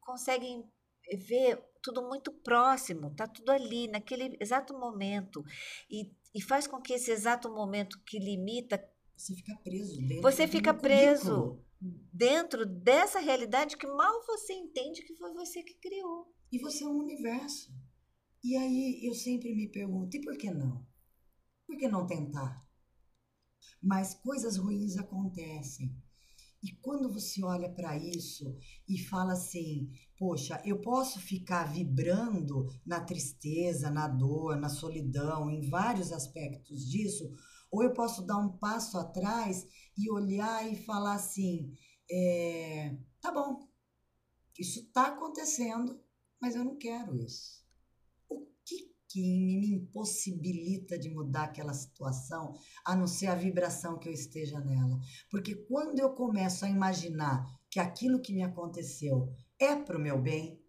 Conseguem 0.00 0.64
ver 1.12 1.62
tudo 1.82 2.02
muito 2.02 2.32
próximo, 2.32 3.14
tá 3.14 3.26
tudo 3.26 3.50
ali, 3.50 3.88
naquele 3.88 4.36
exato 4.40 4.72
momento. 4.74 5.44
E, 5.90 6.10
e 6.34 6.42
faz 6.42 6.66
com 6.66 6.80
que 6.80 6.94
esse 6.94 7.10
exato 7.10 7.50
momento 7.50 8.00
que 8.06 8.18
limita. 8.18 8.82
Você 9.16 9.34
fica 9.34 9.56
preso 9.62 9.96
dentro 10.00 10.22
Você 10.22 10.48
fica 10.48 10.74
preso 10.74 11.64
dentro 12.12 12.64
dessa 12.64 13.18
realidade 13.18 13.76
que 13.76 13.86
mal 13.86 14.24
você 14.26 14.54
entende 14.54 15.02
que 15.02 15.14
foi 15.16 15.32
você 15.34 15.62
que 15.62 15.74
criou. 15.74 16.33
E 16.54 16.58
você 16.60 16.84
é 16.84 16.86
um 16.86 17.00
universo. 17.00 17.74
E 18.40 18.56
aí 18.56 19.00
eu 19.02 19.12
sempre 19.12 19.52
me 19.56 19.66
pergunto, 19.66 20.16
e 20.16 20.20
por 20.20 20.38
que 20.38 20.52
não? 20.52 20.86
Por 21.66 21.76
que 21.76 21.88
não 21.88 22.06
tentar? 22.06 22.64
Mas 23.82 24.14
coisas 24.14 24.56
ruins 24.56 24.96
acontecem. 24.96 25.92
E 26.62 26.70
quando 26.76 27.12
você 27.12 27.42
olha 27.42 27.68
para 27.68 27.98
isso 27.98 28.56
e 28.88 28.96
fala 29.00 29.32
assim, 29.32 29.90
poxa, 30.16 30.62
eu 30.64 30.80
posso 30.80 31.18
ficar 31.18 31.64
vibrando 31.72 32.68
na 32.86 33.00
tristeza, 33.00 33.90
na 33.90 34.06
dor, 34.06 34.56
na 34.56 34.68
solidão, 34.68 35.50
em 35.50 35.68
vários 35.68 36.12
aspectos 36.12 36.88
disso, 36.88 37.32
ou 37.68 37.82
eu 37.82 37.92
posso 37.92 38.24
dar 38.24 38.38
um 38.38 38.56
passo 38.58 38.96
atrás 38.96 39.66
e 39.98 40.08
olhar 40.08 40.72
e 40.72 40.76
falar 40.76 41.14
assim, 41.14 41.72
é, 42.08 42.96
tá 43.20 43.32
bom, 43.32 43.58
isso 44.56 44.78
está 44.82 45.08
acontecendo, 45.08 46.03
mas 46.44 46.54
eu 46.54 46.62
não 46.62 46.76
quero 46.76 47.16
isso. 47.16 47.64
O 48.28 48.46
que 48.66 48.94
que 49.08 49.22
me 49.22 49.72
impossibilita 49.72 50.98
de 50.98 51.08
mudar 51.08 51.44
aquela 51.44 51.72
situação, 51.72 52.52
a 52.84 52.94
não 52.94 53.06
ser 53.06 53.28
a 53.28 53.34
vibração 53.34 53.98
que 53.98 54.06
eu 54.06 54.12
esteja 54.12 54.60
nela. 54.60 55.00
Porque 55.30 55.54
quando 55.54 56.00
eu 56.00 56.10
começo 56.10 56.66
a 56.66 56.68
imaginar 56.68 57.46
que 57.70 57.80
aquilo 57.80 58.20
que 58.20 58.34
me 58.34 58.42
aconteceu 58.42 59.32
é 59.58 59.74
para 59.74 59.96
o 59.96 60.00
meu 60.00 60.20
bem, 60.20 60.62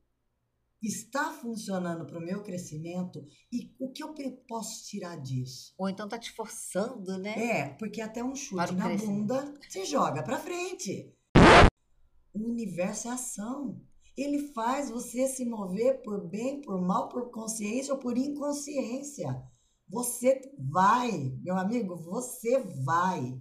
está 0.81 1.33
funcionando 1.33 2.05
para 2.05 2.17
o 2.17 2.25
meu 2.25 2.41
crescimento 2.41 3.25
e 3.51 3.75
o 3.77 3.91
que 3.91 4.01
eu 4.01 4.13
posso 4.47 4.85
tirar 4.85 5.17
disso? 5.17 5.73
Ou 5.77 5.89
então 5.89 6.07
tá 6.07 6.17
te 6.17 6.31
forçando, 6.31 7.17
né? 7.17 7.33
É, 7.37 7.69
porque 7.71 7.99
até 7.99 8.23
um 8.23 8.33
chute 8.33 8.73
na 8.75 8.95
bunda 8.95 9.53
se 9.67 9.83
joga 9.83 10.23
para 10.23 10.39
frente. 10.39 11.13
O 12.33 12.47
universo 12.49 13.09
é 13.09 13.11
ação. 13.11 13.81
Ele 14.17 14.47
faz 14.53 14.89
você 14.89 15.27
se 15.27 15.43
mover 15.45 16.01
por 16.01 16.25
bem, 16.27 16.61
por 16.61 16.79
mal, 16.81 17.09
por 17.09 17.29
consciência 17.31 17.93
ou 17.93 17.99
por 17.99 18.17
inconsciência. 18.17 19.43
Você 19.89 20.41
vai, 20.57 21.33
meu 21.43 21.57
amigo, 21.57 21.95
você 21.95 22.59
vai. 22.83 23.39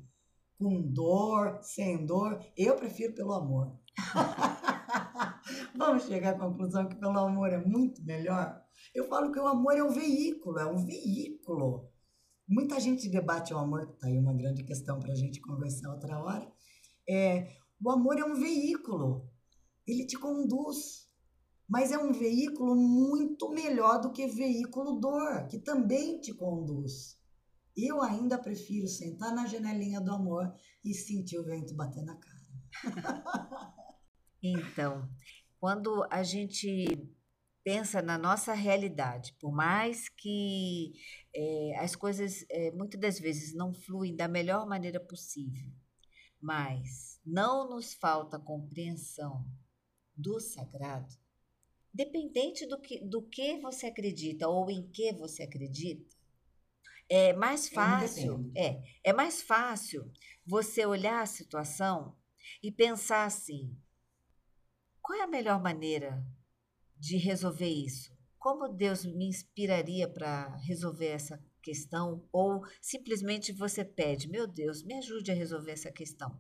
Com 0.59 0.81
dor, 0.81 1.59
sem 1.63 2.07
dor, 2.07 2.41
eu 2.57 2.77
prefiro 2.77 3.13
pelo 3.13 3.33
amor. 3.33 3.77
Vamos 5.77 6.05
chegar 6.05 6.31
à 6.35 6.39
conclusão 6.39 6.89
que 6.89 6.97
pelo 6.97 7.19
amor 7.19 7.53
é 7.53 7.59
muito 7.59 8.03
melhor? 8.05 8.63
Eu 8.95 9.09
falo 9.09 9.33
que 9.33 9.39
o 9.39 9.47
amor 9.47 9.77
é 9.77 9.83
um 9.83 9.91
veículo, 9.91 10.59
é 10.59 10.67
um 10.67 10.85
veículo. 10.85 11.89
Muita 12.49 12.79
gente 12.79 13.09
debate 13.09 13.53
o 13.53 13.59
amor, 13.59 13.87
tá 13.99 14.07
aí 14.07 14.19
uma 14.19 14.33
grande 14.33 14.63
questão 14.65 14.99
para 14.99 15.13
a 15.13 15.17
gente 15.17 15.41
conversar 15.41 15.91
outra 15.91 16.19
hora. 16.21 16.51
É, 17.09 17.57
o 17.83 17.91
amor 17.91 18.19
é 18.19 18.25
um 18.25 18.35
veículo 18.35 19.29
ele 19.87 20.07
te 20.07 20.19
conduz. 20.19 21.05
Mas 21.69 21.93
é 21.93 21.99
um 21.99 22.13
veículo 22.13 22.77
muito 22.77 23.49
melhor 23.49 24.01
do 24.01 24.13
que 24.13 24.27
veículo 24.27 25.01
dor, 25.01 25.47
que 25.49 25.59
também 25.59 26.21
te 26.21 26.33
conduz. 26.35 27.19
Eu 27.77 28.03
ainda 28.03 28.39
prefiro 28.39 28.87
sentar 28.87 29.35
na 29.35 29.47
janelinha 29.47 30.01
do 30.01 30.13
amor 30.13 30.55
e 30.85 30.93
sentir 30.95 31.39
o 31.39 31.45
vento 31.45 31.75
bater 31.75 32.05
na 32.05 32.17
cara. 32.17 32.45
então, 34.43 35.09
quando 35.59 36.07
a 36.11 36.23
gente 36.23 36.87
pensa 37.65 38.03
na 38.03 38.19
nossa 38.19 38.53
realidade, 38.53 39.35
por 39.41 39.51
mais 39.51 40.11
que 40.11 40.93
é, 41.35 41.79
as 41.79 41.97
coisas 41.97 42.45
é, 42.51 42.71
muitas 42.73 43.01
das 43.01 43.19
vezes 43.19 43.55
não 43.55 43.73
fluem 43.73 44.15
da 44.15 44.29
melhor 44.29 44.67
maneira 44.67 45.01
possível, 45.01 45.73
mas 46.41 47.19
não 47.25 47.71
nos 47.71 47.95
falta 47.95 48.39
compreensão 48.39 49.45
do 50.17 50.41
sagrado, 50.41 51.15
dependente 51.93 52.67
do 52.67 52.81
que, 52.81 53.05
do 53.05 53.23
que 53.23 53.59
você 53.59 53.87
acredita 53.87 54.49
ou 54.49 54.71
em 54.71 54.89
que 54.91 55.13
você 55.13 55.43
acredita, 55.43 56.15
é 57.09 57.33
mais 57.33 57.69
fácil, 57.69 58.51
é, 58.57 58.83
é 59.03 59.13
mais 59.13 59.43
fácil 59.43 60.11
você 60.47 60.87
olhar 60.87 61.23
a 61.23 61.27
situação 61.27 62.17
e 62.63 62.73
pensar 62.73 63.25
assim: 63.25 63.77
qual 65.03 65.19
é 65.19 65.23
a 65.23 65.29
melhor 65.29 65.63
maneira 65.63 66.25
de 66.99 67.17
resolver 67.17 67.69
isso? 67.69 68.13
Como 68.39 68.69
Deus 68.69 69.05
me 69.05 69.27
inspiraria 69.27 70.09
para 70.09 70.57
resolver 70.57 71.09
essa 71.09 71.43
questão? 71.63 72.27
Ou 72.33 72.63
simplesmente 72.81 73.53
você 73.53 73.85
pede, 73.85 74.29
meu 74.29 74.47
Deus, 74.47 74.83
me 74.83 74.95
ajude 74.95 75.31
a 75.31 75.35
resolver 75.35 75.73
essa 75.73 75.93
questão. 75.93 76.39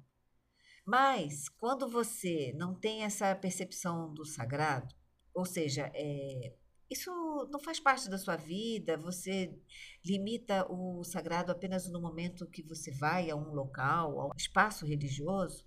Mas 0.84 1.48
quando 1.48 1.88
você 1.88 2.52
não 2.56 2.74
tem 2.74 3.02
essa 3.02 3.34
percepção 3.34 4.12
do 4.12 4.24
sagrado, 4.24 4.94
ou 5.34 5.46
seja, 5.46 5.90
é, 5.94 6.54
isso 6.90 7.10
não 7.50 7.58
faz 7.58 7.80
parte 7.80 8.08
da 8.08 8.18
sua 8.18 8.36
vida, 8.36 8.96
você 8.98 9.58
limita 10.04 10.66
o 10.70 11.02
sagrado 11.02 11.50
apenas 11.50 11.90
no 11.90 12.00
momento 12.00 12.46
que 12.46 12.62
você 12.62 12.92
vai 12.92 13.30
a 13.30 13.36
um 13.36 13.52
local, 13.54 14.20
a 14.20 14.26
um 14.26 14.36
espaço 14.36 14.84
religioso, 14.84 15.64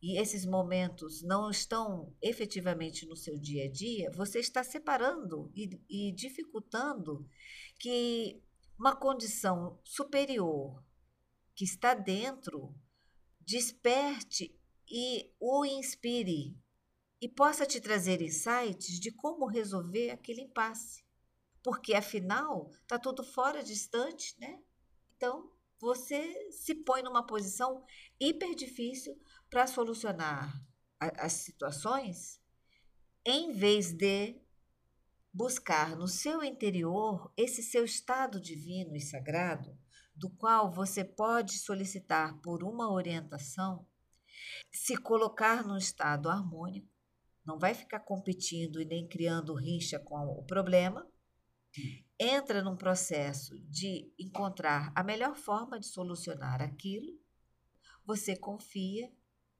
e 0.00 0.18
esses 0.20 0.46
momentos 0.46 1.22
não 1.22 1.50
estão 1.50 2.14
efetivamente 2.22 3.06
no 3.06 3.16
seu 3.16 3.38
dia 3.38 3.64
a 3.64 3.70
dia, 3.70 4.10
você 4.14 4.38
está 4.38 4.62
separando 4.62 5.50
e, 5.54 5.80
e 5.88 6.12
dificultando 6.12 7.28
que 7.78 8.40
uma 8.78 8.94
condição 8.94 9.80
superior 9.82 10.82
que 11.54 11.64
está 11.64 11.94
dentro 11.94 12.74
desperte 13.46 14.52
e 14.90 15.32
o 15.38 15.64
inspire 15.64 16.58
e 17.20 17.28
possa 17.28 17.64
te 17.64 17.80
trazer 17.80 18.20
insights 18.20 18.98
de 19.00 19.12
como 19.12 19.46
resolver 19.46 20.10
aquele 20.10 20.42
impasse. 20.42 21.04
Porque 21.62 21.94
afinal, 21.94 22.68
está 22.82 22.98
tudo 22.98 23.24
fora, 23.24 23.62
distante, 23.62 24.34
né? 24.38 24.60
Então, 25.16 25.50
você 25.78 26.50
se 26.50 26.74
põe 26.74 27.02
numa 27.02 27.26
posição 27.26 27.84
hiper 28.20 28.54
difícil 28.54 29.18
para 29.48 29.66
solucionar 29.66 30.62
as 30.98 31.32
situações, 31.32 32.40
em 33.24 33.52
vez 33.52 33.92
de 33.92 34.40
buscar 35.32 35.96
no 35.96 36.08
seu 36.08 36.42
interior 36.42 37.32
esse 37.36 37.62
seu 37.62 37.84
estado 37.84 38.40
divino 38.40 38.96
e 38.96 39.00
sagrado 39.00 39.78
do 40.16 40.30
qual 40.30 40.72
você 40.72 41.04
pode 41.04 41.58
solicitar 41.58 42.40
por 42.40 42.64
uma 42.64 42.90
orientação, 42.90 43.86
se 44.72 44.96
colocar 44.96 45.64
num 45.64 45.76
estado 45.76 46.28
harmônico, 46.28 46.88
não 47.44 47.58
vai 47.58 47.74
ficar 47.74 48.00
competindo 48.00 48.80
e 48.80 48.84
nem 48.84 49.06
criando 49.06 49.54
rixa 49.54 49.98
com 50.00 50.16
o 50.26 50.44
problema, 50.44 51.06
entra 52.18 52.62
num 52.62 52.76
processo 52.76 53.58
de 53.68 54.10
encontrar 54.18 54.90
a 54.96 55.04
melhor 55.04 55.36
forma 55.36 55.78
de 55.78 55.86
solucionar 55.86 56.62
aquilo, 56.62 57.12
você 58.04 58.36
confia, 58.36 59.12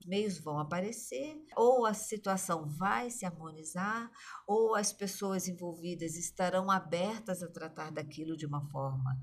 meios 0.07 0.39
vão 0.39 0.59
aparecer, 0.59 1.37
ou 1.57 1.85
a 1.85 1.93
situação 1.93 2.67
vai 2.67 3.11
se 3.11 3.27
harmonizar, 3.27 4.11
ou 4.47 4.75
as 4.75 4.93
pessoas 4.93 5.49
envolvidas 5.49 6.17
estarão 6.17 6.71
abertas 6.71 7.43
a 7.43 7.51
tratar 7.51 7.91
daquilo 7.91 8.37
de 8.37 8.47
uma 8.47 8.67
forma 8.71 9.21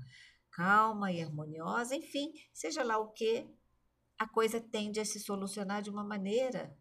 calma 0.54 1.12
e 1.12 1.20
harmoniosa, 1.20 1.96
enfim, 1.96 2.32
seja 2.52 2.82
lá 2.82 2.96
o 2.98 3.12
que, 3.12 3.46
a 4.16 4.28
coisa 4.28 4.60
tende 4.60 5.00
a 5.00 5.04
se 5.04 5.18
solucionar 5.18 5.82
de 5.82 5.90
uma 5.90 6.04
maneira 6.04 6.76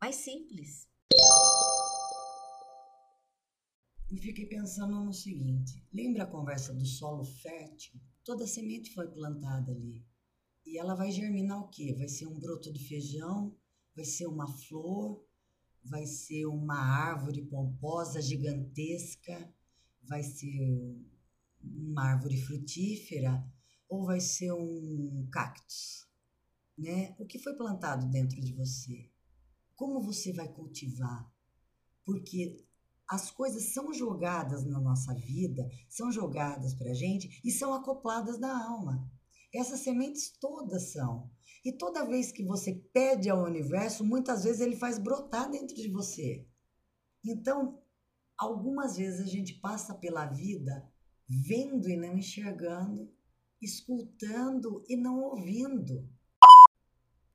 mais 0.00 0.16
simples. 0.16 0.86
E 4.10 4.18
fiquei 4.18 4.46
pensando 4.46 5.02
no 5.02 5.12
seguinte: 5.12 5.82
lembra 5.92 6.24
a 6.24 6.30
conversa 6.30 6.74
do 6.74 6.84
solo 6.84 7.24
fértil? 7.24 7.98
Toda 8.22 8.46
semente 8.46 8.92
foi 8.92 9.08
plantada 9.08 9.72
ali. 9.72 10.04
E 10.66 10.78
ela 10.78 10.94
vai 10.94 11.10
germinar 11.10 11.60
o 11.60 11.68
quê? 11.68 11.94
Vai 11.96 12.08
ser 12.08 12.26
um 12.26 12.38
broto 12.38 12.70
de 12.70 12.86
feijão? 12.86 13.56
Vai 13.96 14.04
ser 14.04 14.26
uma 14.26 14.46
flor? 14.46 15.24
Vai 15.82 16.06
ser 16.06 16.46
uma 16.46 16.78
árvore 16.78 17.42
pomposa, 17.46 18.20
gigantesca? 18.20 19.52
Vai 20.02 20.22
ser 20.22 20.94
uma 21.64 22.04
árvore 22.04 22.36
frutífera 22.36 23.44
ou 23.88 24.04
vai 24.06 24.20
ser 24.20 24.52
um 24.52 25.28
cactus? 25.30 26.06
Né? 26.76 27.14
O 27.18 27.26
que 27.26 27.38
foi 27.38 27.54
plantado 27.54 28.08
dentro 28.08 28.40
de 28.40 28.52
você? 28.52 29.10
Como 29.74 30.00
você 30.00 30.32
vai 30.32 30.48
cultivar? 30.48 31.30
Porque 32.04 32.64
as 33.08 33.30
coisas 33.30 33.74
são 33.74 33.92
jogadas 33.92 34.64
na 34.64 34.80
nossa 34.80 35.14
vida, 35.14 35.68
são 35.88 36.10
jogadas 36.10 36.74
para 36.74 36.94
gente 36.94 37.40
e 37.44 37.50
são 37.50 37.74
acopladas 37.74 38.38
na 38.38 38.66
alma. 38.66 39.06
Essas 39.54 39.80
sementes 39.80 40.30
todas 40.40 40.92
são. 40.92 41.30
E 41.64 41.72
toda 41.72 42.06
vez 42.06 42.32
que 42.32 42.42
você 42.42 42.74
pede 42.92 43.28
ao 43.28 43.44
universo, 43.44 44.04
muitas 44.04 44.44
vezes 44.44 44.60
ele 44.60 44.76
faz 44.76 44.98
brotar 44.98 45.50
dentro 45.50 45.76
de 45.76 45.90
você. 45.90 46.46
Então, 47.24 47.80
algumas 48.36 48.96
vezes 48.96 49.20
a 49.20 49.26
gente 49.26 49.60
passa 49.60 49.94
pela 49.94 50.26
vida 50.26 50.90
vendo 51.28 51.88
e 51.88 51.96
não 51.96 52.16
enxergando, 52.16 53.10
escutando 53.60 54.84
e 54.88 54.96
não 54.96 55.20
ouvindo. 55.20 56.08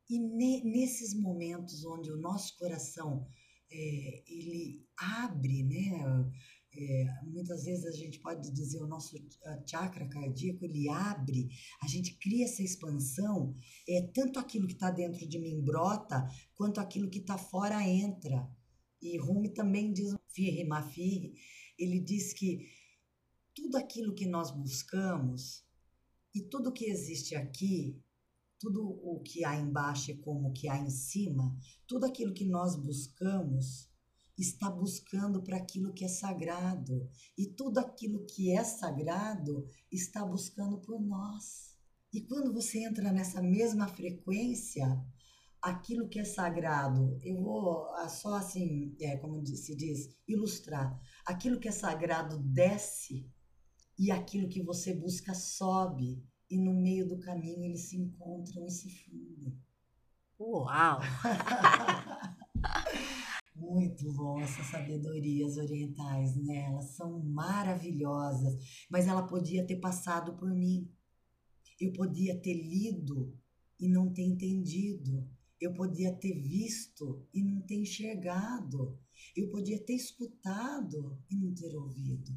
E 0.09 0.19
ne, 0.19 0.63
nesses 0.63 1.13
momentos 1.13 1.85
onde 1.85 2.11
o 2.11 2.17
nosso 2.17 2.57
coração 2.57 3.27
é, 3.71 4.23
ele 4.27 4.85
abre, 4.97 5.63
né? 5.63 6.31
é, 6.77 7.05
muitas 7.23 7.63
vezes 7.63 7.85
a 7.85 7.91
gente 7.91 8.19
pode 8.19 8.51
dizer 8.51 8.81
o 8.81 8.87
nosso 8.87 9.15
chakra 9.65 10.07
cardíaco 10.07 10.63
ele 10.63 10.87
abre, 10.89 11.49
a 11.81 11.87
gente 11.87 12.17
cria 12.19 12.45
essa 12.45 12.61
expansão, 12.61 13.55
é 13.89 14.01
tanto 14.13 14.39
aquilo 14.39 14.67
que 14.67 14.73
está 14.73 14.91
dentro 14.91 15.27
de 15.27 15.39
mim 15.39 15.61
brota, 15.63 16.27
quanto 16.55 16.79
aquilo 16.79 17.09
que 17.09 17.19
está 17.19 17.37
fora 17.37 17.81
entra. 17.87 18.47
E 19.01 19.17
Rumi 19.17 19.49
também 19.49 19.91
diz, 19.91 20.15
Firri 20.27 20.65
Mafirri, 20.65 21.33
ele 21.77 21.99
diz 21.99 22.33
que 22.33 22.65
tudo 23.57 23.75
aquilo 23.75 24.13
que 24.13 24.27
nós 24.27 24.51
buscamos 24.51 25.65
e 26.31 26.43
tudo 26.43 26.71
que 26.71 26.85
existe 26.85 27.35
aqui, 27.35 27.99
tudo 28.59 28.87
o 28.87 29.19
que 29.19 29.43
há 29.43 29.55
embaixo 29.55 30.11
é 30.11 30.13
como 30.13 30.49
o 30.49 30.53
que 30.53 30.69
há 30.69 30.77
em 30.77 30.91
cima, 30.91 31.57
tudo 31.87 32.05
aquilo 32.05 32.35
que 32.35 32.45
nós 32.45 32.75
buscamos 32.75 33.89
está 34.37 34.69
buscando 34.69 35.41
para 35.41 35.57
aquilo 35.57 35.91
que 35.91 36.05
é 36.05 36.07
sagrado. 36.07 37.09
E 37.35 37.47
tudo 37.47 37.79
aquilo 37.79 38.27
que 38.27 38.51
é 38.51 38.63
sagrado 38.63 39.67
está 39.91 40.23
buscando 40.23 40.77
por 40.79 41.01
nós. 41.01 41.75
E 42.13 42.21
quando 42.21 42.53
você 42.53 42.83
entra 42.83 43.11
nessa 43.11 43.41
mesma 43.41 43.87
frequência, 43.87 45.03
aquilo 45.59 46.07
que 46.07 46.19
é 46.19 46.23
sagrado, 46.23 47.17
eu 47.23 47.41
vou 47.41 47.89
ah, 47.95 48.07
só 48.07 48.35
assim, 48.35 48.95
é, 49.01 49.17
como 49.17 49.43
se 49.43 49.75
diz, 49.75 50.15
ilustrar. 50.27 51.01
Aquilo 51.25 51.59
que 51.59 51.67
é 51.67 51.71
sagrado 51.71 52.37
desce 52.37 53.27
e 53.97 54.11
aquilo 54.11 54.47
que 54.47 54.61
você 54.61 54.93
busca 54.93 55.33
sobe. 55.33 56.23
E 56.49 56.57
no 56.57 56.73
meio 56.73 57.07
do 57.07 57.19
caminho 57.19 57.65
eles 57.65 57.89
se 57.89 57.97
encontram 57.97 58.65
e 58.65 58.71
se 58.71 58.89
fundem. 58.89 59.57
Uau! 60.39 60.99
Muito 63.55 64.13
bom 64.13 64.39
essas 64.39 64.67
sabedorias 64.67 65.57
orientais, 65.57 66.35
né? 66.37 66.65
Elas 66.65 66.91
são 66.91 67.19
maravilhosas, 67.23 68.55
mas 68.89 69.07
ela 69.07 69.23
podia 69.23 69.65
ter 69.65 69.77
passado 69.77 70.37
por 70.37 70.53
mim. 70.53 70.89
Eu 71.81 71.91
podia 71.91 72.39
ter 72.39 72.53
lido 72.53 73.35
e 73.79 73.89
não 73.89 74.13
ter 74.13 74.21
entendido. 74.21 75.27
Eu 75.59 75.73
podia 75.73 76.13
ter 76.13 76.39
visto 76.39 77.27
e 77.33 77.43
não 77.43 77.61
ter 77.61 77.75
enxergado. 77.75 78.97
Eu 79.35 79.49
podia 79.49 79.83
ter 79.83 79.95
escutado 79.95 81.19
e 81.29 81.35
não 81.35 81.53
ter 81.53 81.75
ouvido. 81.75 82.31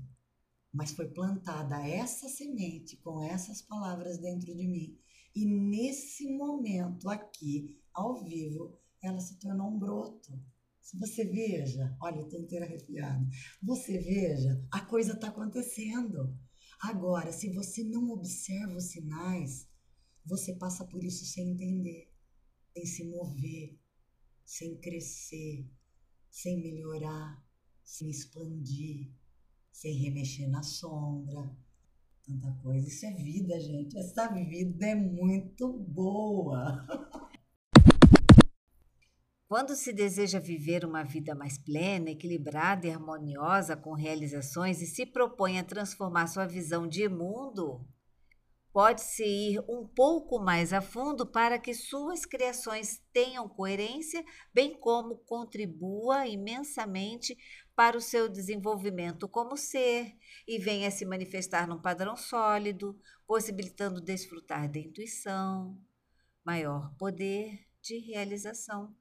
Mas 0.73 0.93
foi 0.93 1.09
plantada 1.09 1.87
essa 1.87 2.29
semente 2.29 2.97
com 2.99 3.23
essas 3.23 3.61
palavras 3.63 4.19
dentro 4.19 4.55
de 4.55 4.69
mim. 4.69 4.99
E 5.35 5.45
nesse 5.47 6.31
momento 6.37 7.09
aqui, 7.09 7.79
ao 7.93 8.23
vivo, 8.25 8.79
ela 9.03 9.21
se 9.21 9.39
tornou 9.39 9.69
um 9.69 9.79
broto 9.79 10.41
se 10.91 10.99
você 10.99 11.25
veja, 11.25 11.97
olha, 12.01 12.17
eu 12.17 12.25
estou 12.25 12.41
inteira 12.41 12.65
arrepiada. 12.65 13.25
Você 13.63 13.97
veja, 13.97 14.61
a 14.73 14.81
coisa 14.81 15.13
está 15.13 15.29
acontecendo. 15.29 16.37
Agora, 16.81 17.31
se 17.31 17.49
você 17.53 17.85
não 17.85 18.11
observa 18.11 18.75
os 18.75 18.91
sinais, 18.91 19.69
você 20.27 20.53
passa 20.55 20.85
por 20.85 21.05
isso 21.05 21.25
sem 21.25 21.51
entender, 21.51 22.13
sem 22.75 22.87
se 22.87 23.05
mover, 23.05 23.79
sem 24.45 24.81
crescer, 24.81 25.65
sem 26.29 26.61
melhorar, 26.61 27.41
sem 27.85 28.11
expandir, 28.11 29.13
sem 29.81 29.95
remexer 29.95 30.49
na 30.51 30.63
sombra. 30.63 31.51
Tanta 32.23 32.53
coisa. 32.63 32.87
Isso 32.87 33.07
é 33.07 33.13
vida, 33.15 33.59
gente. 33.59 33.99
Essa 33.99 34.29
vida 34.29 34.87
é 34.87 34.95
muito 34.95 35.73
boa. 35.73 36.87
Quando 39.49 39.75
se 39.75 39.91
deseja 39.91 40.39
viver 40.39 40.85
uma 40.85 41.03
vida 41.03 41.35
mais 41.35 41.57
plena, 41.57 42.11
equilibrada 42.11 42.87
e 42.87 42.91
harmoniosa 42.91 43.75
com 43.75 43.95
realizações 43.95 44.83
e 44.83 44.87
se 44.87 45.07
propõe 45.07 45.59
a 45.59 45.65
transformar 45.65 46.27
sua 46.27 46.47
visão 46.47 46.87
de 46.87 47.09
mundo, 47.09 47.85
pode-se 48.73 49.25
ir 49.25 49.65
um 49.69 49.89
pouco 49.89 50.39
mais 50.39 50.73
a 50.75 50.81
fundo 50.81 51.27
para 51.27 51.59
que 51.59 51.75
suas 51.75 52.25
criações 52.25 53.03
tenham 53.13 53.49
coerência, 53.49 54.23
bem 54.55 54.79
como 54.79 55.17
contribua 55.17 56.29
imensamente 56.29 57.37
para 57.81 57.97
o 57.97 58.01
seu 58.03 58.29
desenvolvimento 58.29 59.27
como 59.27 59.57
ser 59.57 60.15
e 60.47 60.59
venha 60.59 60.91
se 60.91 61.07
manifestar 61.07 61.67
num 61.67 61.81
padrão 61.81 62.15
sólido, 62.15 62.95
possibilitando 63.27 64.03
desfrutar 64.03 64.71
da 64.71 64.79
intuição, 64.79 65.81
maior 66.45 66.95
poder 66.99 67.59
de 67.81 67.97
realização. 68.01 68.95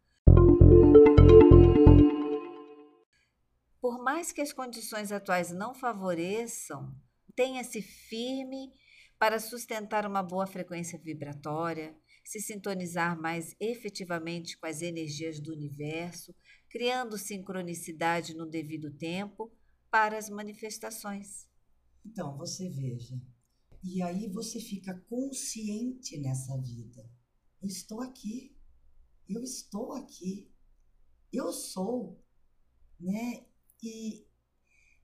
Por 3.81 4.01
mais 4.01 4.31
que 4.31 4.39
as 4.39 4.53
condições 4.53 5.11
atuais 5.11 5.51
não 5.51 5.75
favoreçam, 5.75 6.95
tenha-se 7.35 7.81
firme 7.81 8.71
para 9.19 9.39
sustentar 9.39 10.05
uma 10.05 10.23
boa 10.23 10.47
frequência 10.47 10.97
vibratória, 10.97 11.93
se 12.23 12.39
sintonizar 12.39 13.19
mais 13.19 13.53
efetivamente 13.59 14.57
com 14.57 14.67
as 14.67 14.81
energias 14.81 15.37
do 15.41 15.51
universo, 15.51 16.33
criando 16.69 17.17
sincronicidade 17.17 18.33
no 18.35 18.45
devido 18.45 18.91
tempo 18.91 19.51
para 19.89 20.17
as 20.17 20.29
manifestações. 20.29 21.47
Então, 22.05 22.37
você 22.37 22.69
veja, 22.69 23.19
e 23.83 24.01
aí 24.01 24.27
você 24.27 24.59
fica 24.59 24.93
consciente 25.09 26.17
nessa 26.17 26.55
vida. 26.57 27.09
Eu 27.61 27.67
estou 27.67 28.01
aqui. 28.01 28.55
Eu 29.27 29.43
estou 29.43 29.93
aqui. 29.93 30.51
Eu 31.31 31.51
sou, 31.51 32.21
né? 32.99 33.45
E 33.81 34.25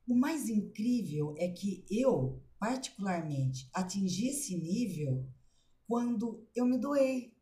o 0.07 0.15
mais 0.15 0.49
incrível 0.49 1.35
é 1.37 1.49
que 1.49 1.85
eu, 1.89 2.41
particularmente, 2.59 3.69
atingi 3.73 4.27
esse 4.27 4.57
nível 4.57 5.27
quando 5.87 6.47
eu 6.55 6.65
me 6.65 6.77
doei. 6.77 7.34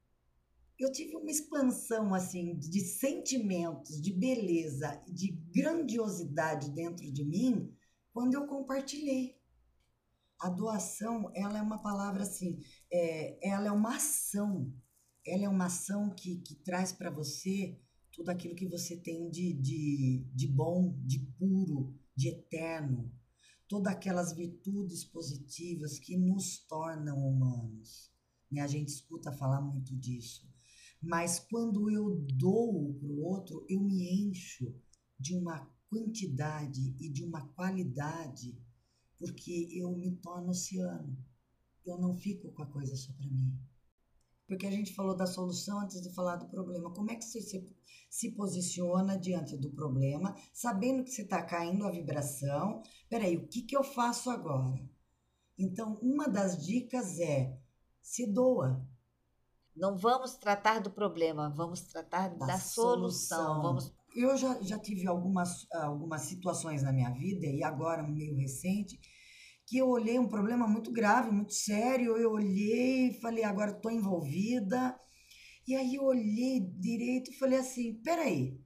Eu 0.80 0.92
tive 0.92 1.16
uma 1.16 1.30
expansão 1.30 2.14
assim 2.14 2.56
de 2.58 2.82
sentimentos, 2.82 4.02
de 4.02 4.12
beleza, 4.12 5.02
de 5.08 5.32
grandiosidade 5.54 6.72
dentro 6.72 7.10
de 7.12 7.24
mim 7.24 7.72
quando 8.12 8.34
eu 8.34 8.48
compartilhei. 8.48 9.38
A 10.40 10.50
doação, 10.50 11.32
ela 11.36 11.60
é 11.60 11.62
uma 11.62 11.82
palavra 11.82 12.24
assim, 12.24 12.60
é, 12.92 13.48
ela 13.48 13.68
é 13.68 13.72
uma 13.72 13.96
ação. 13.96 14.74
Ela 15.26 15.46
é 15.46 15.50
uma 15.50 15.66
ação 15.66 16.10
que, 16.10 16.38
que 16.38 16.56
traz 16.56 16.92
para 16.92 17.10
você 17.10 17.80
tudo 18.12 18.30
aquilo 18.30 18.56
que 18.56 18.68
você 18.68 18.98
tem 18.98 19.30
de, 19.30 19.54
de, 19.54 20.26
de 20.34 20.48
bom, 20.48 20.96
de 21.04 21.20
puro, 21.38 21.94
de 22.16 22.30
eterno, 22.30 23.12
todas 23.68 23.92
aquelas 23.92 24.34
virtudes 24.34 25.04
positivas 25.04 25.98
que 25.98 26.16
nos 26.16 26.60
tornam 26.68 27.18
humanos. 27.18 28.12
Né? 28.52 28.62
A 28.62 28.68
gente 28.68 28.90
escuta 28.90 29.32
falar 29.32 29.62
muito 29.62 29.96
disso. 29.96 30.53
Mas 31.04 31.38
quando 31.38 31.92
eu 31.92 32.16
dou 32.34 32.94
para 32.94 33.10
o 33.10 33.22
outro, 33.22 33.66
eu 33.70 33.82
me 33.82 34.30
encho 34.30 34.74
de 35.20 35.36
uma 35.36 35.70
quantidade 35.89 36.96
e 36.98 37.10
de 37.10 37.26
uma 37.26 37.46
qualidade, 37.50 38.58
porque 39.18 39.68
eu 39.74 39.92
me 39.92 40.16
torno 40.16 40.52
oceano. 40.52 41.18
Eu 41.86 41.98
não 41.98 42.16
fico 42.16 42.54
com 42.54 42.63
a 42.63 42.68
coisa 42.68 42.96
só 42.96 43.12
para 43.12 43.28
mim. 43.28 43.54
Porque 44.48 44.66
a 44.66 44.72
gente 44.72 44.94
falou 44.94 45.16
da 45.16 45.26
solução 45.26 45.82
antes 45.82 46.02
de 46.02 46.10
falar 46.13 46.38
do 46.38 46.48
problema. 46.48 46.94
Como 46.94 47.12
é 47.12 47.16
que 47.16 47.26
você 47.26 47.42
se, 47.42 47.70
se 48.10 48.32
posiciona 48.32 49.18
diante 49.18 49.58
do 49.58 49.72
problema, 49.72 50.34
sabendo 50.54 51.04
que 51.04 51.12
você 51.12 51.24
está 51.24 51.42
caindo 51.42 51.86
a 51.86 51.92
vibração? 51.92 52.82
Peraí, 53.10 53.36
o 53.36 53.48
que, 53.48 53.62
que 53.62 53.76
eu 53.76 53.84
faço 53.84 54.30
agora? 54.30 54.89
Então, 55.58 55.96
uma 56.02 56.30
das 56.30 56.66
dicas 56.66 57.20
é 57.20 57.60
se 58.02 58.26
doa. 58.26 58.88
Não 59.76 59.98
vamos 59.98 60.36
tratar 60.36 60.80
do 60.80 60.92
problema, 60.92 61.50
vamos 61.50 61.82
tratar 61.82 62.30
da, 62.30 62.46
da 62.46 62.58
solução. 62.58 63.38
solução. 63.38 63.62
Vamos... 63.62 63.94
Eu 64.16 64.38
já, 64.38 64.62
já 64.62 64.78
tive 64.78 65.08
algumas, 65.08 65.66
algumas 65.72 66.22
situações 66.22 66.84
na 66.84 66.94
minha 66.94 67.10
vida, 67.10 67.48
e 67.48 67.64
agora 67.64 68.04
meio 68.04 68.36
recente, 68.36 69.00
que 69.66 69.78
eu 69.78 69.90
olhei 69.90 70.20
um 70.20 70.28
problema 70.28 70.68
muito 70.68 70.92
grave, 70.92 71.32
muito 71.32 71.54
sério, 71.54 72.16
eu 72.18 72.32
olhei 72.32 73.14
falei, 73.20 73.43
agora 73.43 73.72
estou 73.72 73.91
envolvida. 73.91 74.95
E 75.68 75.76
aí 75.76 75.95
eu 75.95 76.04
olhei 76.04 76.60
direito 76.60 77.32
e 77.32 77.38
falei 77.38 77.60
assim, 77.60 77.95
peraí, 78.04 78.60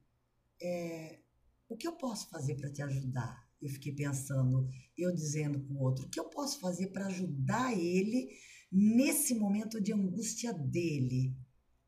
é, 0.60 1.20
o 1.68 1.76
que 1.76 1.86
eu 1.86 1.92
posso 1.92 2.28
fazer 2.28 2.56
para 2.56 2.72
te 2.72 2.82
ajudar? 2.82 3.46
Eu 3.62 3.70
fiquei 3.70 3.92
pensando, 3.92 4.68
eu 4.96 5.14
dizendo 5.14 5.60
para 5.60 5.74
o 5.74 5.80
outro, 5.80 6.04
o 6.04 6.08
que 6.08 6.18
eu 6.18 6.28
posso 6.28 6.60
fazer 6.60 6.88
para 6.88 7.06
ajudar 7.06 7.72
ele 7.72 8.28
nesse 8.70 9.34
momento 9.34 9.80
de 9.80 9.92
angústia 9.92 10.52
dele? 10.52 11.34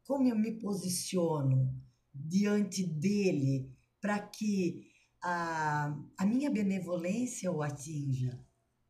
Como 0.04 0.28
eu 0.28 0.36
me 0.36 0.58
posiciono 0.58 1.74
diante 2.12 2.84
dele 2.84 3.70
para 4.00 4.18
que 4.18 4.86
a, 5.22 5.96
a 6.18 6.26
minha 6.26 6.50
benevolência 6.50 7.52
o 7.52 7.62
atinja? 7.62 8.38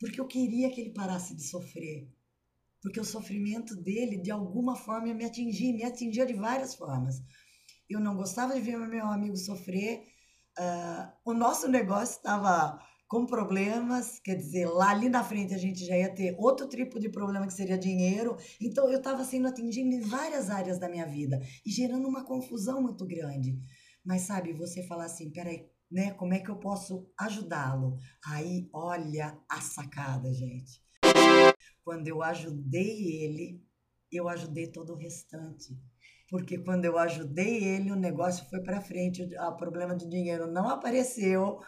porque 0.01 0.19
eu 0.19 0.27
queria 0.27 0.71
que 0.71 0.81
ele 0.81 0.91
parasse 0.91 1.35
de 1.35 1.43
sofrer. 1.43 2.11
Porque 2.81 2.99
o 2.99 3.05
sofrimento 3.05 3.77
dele, 3.77 4.17
de 4.17 4.31
alguma 4.31 4.75
forma, 4.75 5.13
me 5.13 5.27
atingia, 5.27 5.75
me 5.75 5.85
atingia 5.85 6.25
de 6.25 6.33
várias 6.33 6.75
formas. 6.75 7.23
Eu 7.87 8.01
não 8.01 8.17
gostava 8.17 8.55
de 8.55 8.61
ver 8.63 8.79
meu 8.79 9.05
amigo 9.07 9.37
sofrer. 9.37 10.07
Uh, 10.59 11.13
o 11.27 11.35
nosso 11.35 11.69
negócio 11.69 12.17
estava 12.17 12.83
com 13.11 13.27
problemas, 13.27 14.21
quer 14.21 14.37
dizer, 14.37 14.67
lá 14.67 14.91
ali 14.91 15.09
na 15.09 15.25
frente 15.25 15.53
a 15.53 15.59
gente 15.59 15.85
já 15.85 15.99
ia 15.99 16.15
ter 16.15 16.37
outro 16.39 16.69
tipo 16.69 17.01
de 17.01 17.09
problema 17.09 17.45
que 17.45 17.53
seria 17.53 17.77
dinheiro. 17.77 18.37
Então 18.61 18.89
eu 18.89 18.99
estava 18.99 19.25
sendo 19.25 19.49
atendida 19.49 19.93
em 19.93 20.01
várias 20.01 20.49
áreas 20.49 20.79
da 20.79 20.89
minha 20.89 21.05
vida 21.05 21.41
e 21.67 21.71
gerando 21.73 22.07
uma 22.07 22.25
confusão 22.25 22.81
muito 22.81 23.05
grande. 23.05 23.59
Mas 24.05 24.23
sabe, 24.23 24.53
você 24.53 24.85
falar 24.85 25.07
assim, 25.07 25.29
peraí, 25.29 25.69
né? 25.91 26.13
Como 26.13 26.35
é 26.35 26.39
que 26.39 26.49
eu 26.49 26.61
posso 26.61 27.11
ajudá-lo? 27.19 27.97
Aí, 28.25 28.71
olha 28.73 29.37
a 29.49 29.61
sacada, 29.61 30.33
gente. 30.33 30.81
Quando 31.83 32.07
eu 32.07 32.23
ajudei 32.23 33.25
ele, 33.25 33.61
eu 34.13 34.29
ajudei 34.29 34.69
todo 34.69 34.93
o 34.93 34.97
restante. 34.97 35.77
Porque 36.31 36.59
quando 36.59 36.85
eu 36.85 36.97
ajudei 36.97 37.65
ele, 37.65 37.91
o 37.91 37.97
negócio 37.97 38.49
foi 38.49 38.63
para 38.63 38.81
frente, 38.81 39.29
o 39.37 39.57
problema 39.57 39.97
de 39.97 40.09
dinheiro 40.09 40.47
não 40.47 40.69
apareceu, 40.69 41.59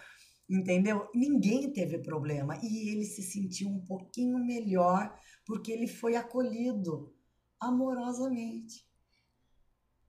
entendeu? 0.52 1.08
Ninguém 1.14 1.72
teve 1.72 1.98
problema 1.98 2.58
e 2.62 2.90
ele 2.90 3.04
se 3.04 3.22
sentiu 3.22 3.68
um 3.68 3.80
pouquinho 3.80 4.38
melhor 4.38 5.18
porque 5.46 5.72
ele 5.72 5.86
foi 5.86 6.14
acolhido 6.14 7.14
amorosamente. 7.58 8.86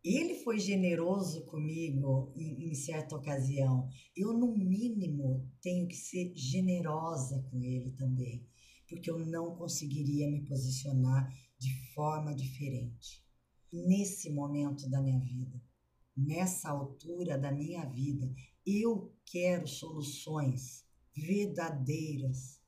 Ele 0.03 0.35
foi 0.43 0.59
generoso 0.59 1.45
comigo 1.45 2.33
em, 2.35 2.69
em, 2.69 2.75
certa 2.75 3.15
ocasião. 3.15 3.87
Eu, 4.13 4.33
no 4.33 4.53
mínimo, 4.53 5.49
tenho 5.61 5.87
que 5.87 5.95
ser 5.95 6.33
generosa 6.35 7.41
com 7.49 7.63
ele 7.63 7.91
também, 7.91 8.45
porque 8.89 9.09
eu 9.09 9.19
não 9.19 9.55
conseguiria 9.55 10.29
me 10.29 10.41
posicionar 10.41 11.33
de 11.57 11.73
forma 11.93 12.35
diferente. 12.35 13.23
Nesse 13.71 14.29
momento 14.29 14.89
da 14.89 15.01
minha 15.01 15.19
vida, 15.19 15.61
nessa 16.15 16.69
altura 16.69 17.37
da 17.37 17.51
minha 17.51 17.85
vida, 17.85 18.31
eu 18.65 19.13
quero 19.25 19.67
soluções 19.67 20.85
verdadeiras. 21.15 22.61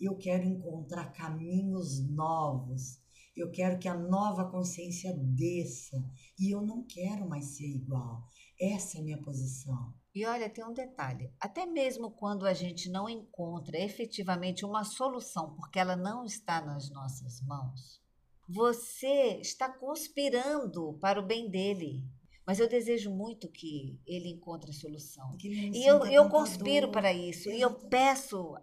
Eu 0.00 0.16
quero 0.16 0.44
encontrar 0.44 1.12
caminhos 1.12 2.00
novos. 2.10 3.00
Eu 3.36 3.50
quero 3.50 3.78
que 3.78 3.88
a 3.88 3.96
nova 3.96 4.50
consciência 4.50 5.14
desça. 5.16 5.96
E 6.38 6.54
eu 6.54 6.62
não 6.62 6.84
quero 6.84 7.28
mais 7.28 7.56
ser 7.56 7.66
igual. 7.66 8.28
Essa 8.60 8.98
é 8.98 9.00
a 9.00 9.04
minha 9.04 9.22
posição. 9.22 9.94
E 10.14 10.24
olha, 10.24 10.48
tem 10.48 10.64
um 10.64 10.72
detalhe: 10.72 11.32
até 11.40 11.66
mesmo 11.66 12.10
quando 12.10 12.46
a 12.46 12.54
gente 12.54 12.88
não 12.88 13.08
encontra 13.08 13.76
efetivamente 13.76 14.64
uma 14.64 14.84
solução, 14.84 15.54
porque 15.56 15.78
ela 15.78 15.96
não 15.96 16.24
está 16.24 16.64
nas 16.64 16.88
nossas 16.90 17.40
mãos, 17.42 18.00
você 18.48 19.40
está 19.40 19.68
conspirando 19.68 20.96
para 21.00 21.20
o 21.20 21.26
bem 21.26 21.50
dele. 21.50 22.04
Mas 22.46 22.60
eu 22.60 22.68
desejo 22.68 23.10
muito 23.10 23.48
que 23.48 23.98
ele 24.06 24.28
encontre 24.28 24.70
a 24.70 24.74
solução. 24.74 25.36
E 25.42 25.88
eu, 25.88 26.04
eu 26.06 26.28
conspiro 26.28 26.90
para 26.90 27.12
isso. 27.12 27.48
E 27.48 27.60
eu 27.60 27.74
peço 27.88 28.54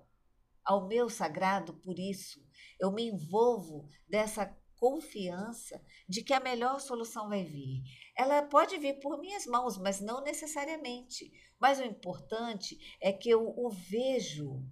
ao 0.63 0.87
meu 0.87 1.09
sagrado 1.09 1.73
por 1.73 1.97
isso. 1.97 2.39
Eu 2.79 2.91
me 2.91 3.07
envolvo 3.07 3.87
dessa 4.07 4.45
confiança 4.75 5.79
de 6.09 6.23
que 6.23 6.33
a 6.33 6.39
melhor 6.39 6.79
solução 6.79 7.29
vai 7.29 7.43
vir. 7.43 7.83
Ela 8.17 8.41
pode 8.41 8.77
vir 8.77 8.99
por 8.99 9.19
minhas 9.19 9.45
mãos, 9.45 9.77
mas 9.77 10.01
não 10.01 10.23
necessariamente. 10.23 11.31
Mas 11.59 11.79
o 11.79 11.83
importante 11.83 12.77
é 12.99 13.13
que 13.13 13.29
eu 13.29 13.47
o 13.47 13.69
vejo 13.69 14.63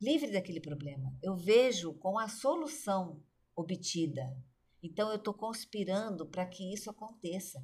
livre 0.00 0.32
daquele 0.32 0.60
problema. 0.60 1.16
Eu 1.22 1.36
vejo 1.36 1.94
com 1.94 2.18
a 2.18 2.28
solução 2.28 3.22
obtida. 3.54 4.36
Então 4.82 5.10
eu 5.10 5.16
estou 5.16 5.34
conspirando 5.34 6.26
para 6.26 6.46
que 6.46 6.72
isso 6.72 6.90
aconteça. 6.90 7.60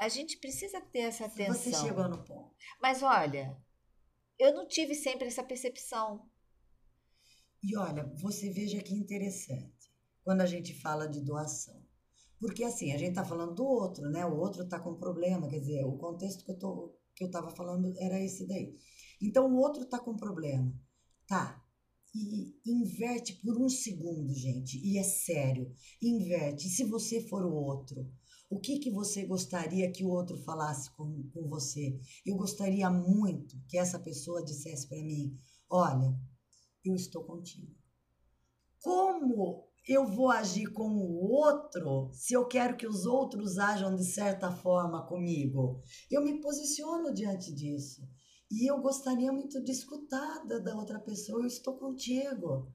A 0.00 0.08
gente 0.08 0.38
precisa 0.38 0.80
ter 0.80 1.00
essa 1.00 1.26
atenção. 1.26 1.54
Você 1.54 1.72
chegou 1.74 2.08
no 2.08 2.24
ponto. 2.24 2.54
Mas 2.80 3.02
olha, 3.02 3.54
eu 4.38 4.54
não 4.54 4.66
tive 4.66 4.94
sempre 4.94 5.28
essa 5.28 5.44
percepção. 5.44 6.26
E 7.62 7.76
olha, 7.76 8.10
você 8.16 8.50
veja 8.50 8.82
que 8.82 8.94
interessante 8.94 9.92
quando 10.24 10.40
a 10.40 10.46
gente 10.46 10.72
fala 10.80 11.06
de 11.06 11.20
doação. 11.20 11.78
Porque 12.38 12.64
assim, 12.64 12.94
a 12.94 12.96
gente 12.96 13.10
está 13.10 13.26
falando 13.26 13.54
do 13.54 13.64
outro, 13.66 14.08
né? 14.08 14.24
O 14.24 14.38
outro 14.38 14.62
está 14.62 14.80
com 14.80 14.94
problema, 14.94 15.50
quer 15.50 15.58
dizer, 15.58 15.84
o 15.84 15.98
contexto 15.98 16.46
que 16.46 16.52
eu 16.52 16.58
tô, 16.58 16.98
que 17.14 17.22
eu 17.22 17.26
estava 17.26 17.50
falando 17.50 17.92
era 17.98 18.18
esse 18.18 18.46
daí. 18.46 18.74
Então 19.20 19.52
o 19.52 19.58
outro 19.58 19.82
está 19.82 19.98
com 19.98 20.16
problema. 20.16 20.74
Tá. 21.26 21.62
E 22.14 22.58
inverte 22.64 23.34
por 23.42 23.60
um 23.60 23.68
segundo, 23.68 24.32
gente. 24.32 24.78
E 24.82 24.96
é 24.96 25.02
sério. 25.02 25.70
Inverte. 26.02 26.68
E 26.68 26.70
se 26.70 26.84
você 26.84 27.20
for 27.28 27.44
o 27.44 27.52
outro? 27.52 28.10
O 28.50 28.58
que, 28.58 28.80
que 28.80 28.90
você 28.90 29.24
gostaria 29.24 29.92
que 29.92 30.04
o 30.04 30.10
outro 30.10 30.36
falasse 30.36 30.90
com, 30.96 31.22
com 31.32 31.48
você? 31.48 31.96
Eu 32.26 32.36
gostaria 32.36 32.90
muito 32.90 33.56
que 33.68 33.78
essa 33.78 33.96
pessoa 33.96 34.44
dissesse 34.44 34.88
para 34.88 34.98
mim: 34.98 35.38
Olha, 35.70 36.12
eu 36.84 36.96
estou 36.96 37.22
contigo. 37.22 37.72
Como 38.82 39.68
eu 39.86 40.04
vou 40.04 40.32
agir 40.32 40.66
com 40.72 40.90
o 40.90 41.30
outro 41.30 42.10
se 42.12 42.34
eu 42.34 42.44
quero 42.44 42.76
que 42.76 42.88
os 42.88 43.06
outros 43.06 43.56
ajam 43.56 43.94
de 43.94 44.04
certa 44.04 44.50
forma 44.50 45.06
comigo? 45.06 45.80
Eu 46.10 46.24
me 46.24 46.40
posiciono 46.40 47.14
diante 47.14 47.54
disso. 47.54 48.02
E 48.50 48.68
eu 48.68 48.80
gostaria 48.80 49.32
muito 49.32 49.62
de 49.62 49.70
escutar 49.70 50.44
da, 50.44 50.58
da 50.58 50.74
outra 50.74 50.98
pessoa: 50.98 51.42
Eu 51.42 51.46
estou 51.46 51.78
contigo. 51.78 52.74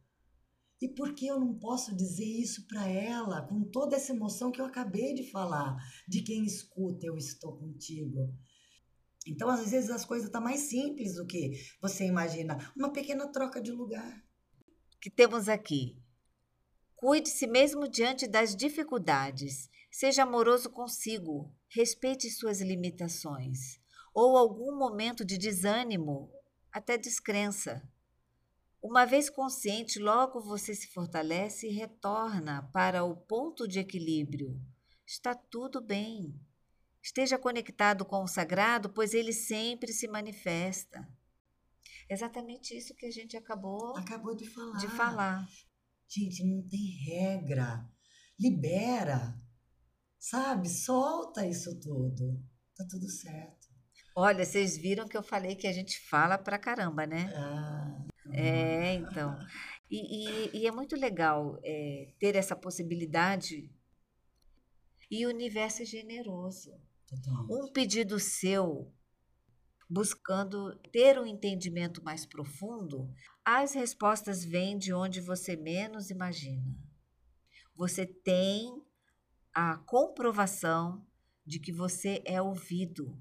E 0.81 0.89
por 0.89 1.13
que 1.13 1.25
eu 1.25 1.39
não 1.39 1.57
posso 1.57 1.95
dizer 1.95 2.25
isso 2.25 2.67
para 2.67 2.87
ela 2.87 3.41
com 3.47 3.63
toda 3.63 3.95
essa 3.95 4.11
emoção 4.11 4.51
que 4.51 4.59
eu 4.59 4.65
acabei 4.65 5.13
de 5.13 5.31
falar? 5.31 5.77
De 6.07 6.21
quem 6.21 6.45
escuta, 6.45 7.05
eu 7.05 7.17
estou 7.17 7.57
contigo. 7.57 8.33
Então, 9.25 9.49
às 9.49 9.71
vezes, 9.71 9.89
as 9.89 10.05
coisas 10.05 10.27
estão 10.27 10.41
tá 10.41 10.47
mais 10.47 10.61
simples 10.61 11.15
do 11.15 11.25
que 11.25 11.53
você 11.81 12.05
imagina. 12.05 12.57
Uma 12.75 12.91
pequena 12.91 13.27
troca 13.31 13.61
de 13.61 13.71
lugar. 13.71 14.23
Que 15.01 15.09
temos 15.09 15.49
aqui. 15.49 15.97
Cuide-se 16.95 17.47
mesmo 17.47 17.87
diante 17.87 18.27
das 18.27 18.55
dificuldades. 18.55 19.69
Seja 19.89 20.23
amoroso 20.23 20.69
consigo. 20.69 21.51
Respeite 21.69 22.29
suas 22.29 22.61
limitações. 22.61 23.79
Ou 24.13 24.37
algum 24.37 24.77
momento 24.77 25.25
de 25.25 25.37
desânimo, 25.37 26.31
até 26.71 26.97
descrença. 26.97 27.81
Uma 28.87 29.03
vez 29.03 29.31
consciente, 29.31 29.97
logo 29.97 30.39
você 30.39 30.75
se 30.75 30.85
fortalece 30.89 31.67
e 31.67 31.73
retorna 31.73 32.69
para 32.71 33.03
o 33.03 33.15
ponto 33.17 33.67
de 33.67 33.79
equilíbrio. 33.79 34.61
Está 35.03 35.33
tudo 35.33 35.81
bem. 35.81 36.39
Esteja 37.01 37.39
conectado 37.39 38.05
com 38.05 38.21
o 38.21 38.27
sagrado, 38.27 38.87
pois 38.87 39.15
ele 39.15 39.33
sempre 39.33 39.91
se 39.91 40.07
manifesta. 40.07 41.03
Exatamente 42.07 42.77
isso 42.77 42.93
que 42.93 43.07
a 43.07 43.11
gente 43.11 43.35
acabou, 43.35 43.97
acabou 43.97 44.35
de 44.35 44.47
falar. 44.47 44.77
De 44.77 44.87
falar. 44.89 45.47
Gente, 46.07 46.43
não 46.45 46.61
tem 46.69 46.85
regra. 47.07 47.89
Libera. 48.39 49.35
Sabe? 50.19 50.69
Solta 50.69 51.43
isso 51.43 51.79
tudo. 51.79 52.39
Tá 52.75 52.85
tudo 52.87 53.09
certo. 53.09 53.67
Olha, 54.15 54.45
vocês 54.45 54.77
viram 54.77 55.07
que 55.07 55.17
eu 55.17 55.23
falei 55.23 55.55
que 55.55 55.65
a 55.65 55.73
gente 55.73 55.99
fala 56.07 56.37
pra 56.37 56.59
caramba, 56.59 57.07
né? 57.07 57.33
Ah. 57.35 58.05
É, 58.31 58.93
então. 58.93 59.37
E, 59.89 60.51
e, 60.51 60.61
e 60.61 60.67
é 60.67 60.71
muito 60.71 60.95
legal 60.95 61.59
é, 61.63 62.11
ter 62.19 62.35
essa 62.35 62.55
possibilidade. 62.55 63.69
E 65.09 65.25
o 65.25 65.29
universo 65.29 65.83
é 65.83 65.85
generoso. 65.85 66.73
Um 67.49 67.71
pedido 67.71 68.19
seu, 68.19 68.91
buscando 69.89 70.75
ter 70.91 71.19
um 71.19 71.25
entendimento 71.25 72.03
mais 72.03 72.25
profundo, 72.25 73.07
as 73.43 73.73
respostas 73.73 74.43
vêm 74.43 74.77
de 74.77 74.91
onde 74.91 75.21
você 75.21 75.55
menos 75.55 76.09
imagina. 76.09 76.75
Você 77.75 78.05
tem 78.05 78.81
a 79.53 79.77
comprovação 79.77 81.05
de 81.45 81.59
que 81.59 81.71
você 81.71 82.21
é 82.25 82.41
ouvido, 82.41 83.15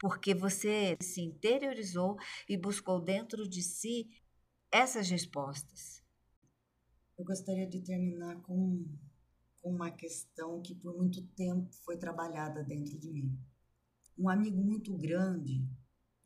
porque 0.00 0.34
você 0.34 0.96
se 1.00 1.22
interiorizou 1.22 2.16
e 2.48 2.56
buscou 2.56 3.00
dentro 3.00 3.48
de 3.48 3.62
si 3.62 4.08
essas 4.74 5.08
respostas. 5.08 6.02
Eu 7.16 7.24
gostaria 7.24 7.64
de 7.64 7.80
terminar 7.80 8.42
com, 8.42 8.84
com 9.62 9.70
uma 9.70 9.88
questão 9.88 10.60
que 10.60 10.74
por 10.74 10.96
muito 10.96 11.24
tempo 11.28 11.72
foi 11.84 11.96
trabalhada 11.96 12.64
dentro 12.64 12.98
de 12.98 13.08
mim. 13.08 13.38
Um 14.18 14.28
amigo 14.28 14.60
muito 14.60 14.96
grande, 14.98 15.64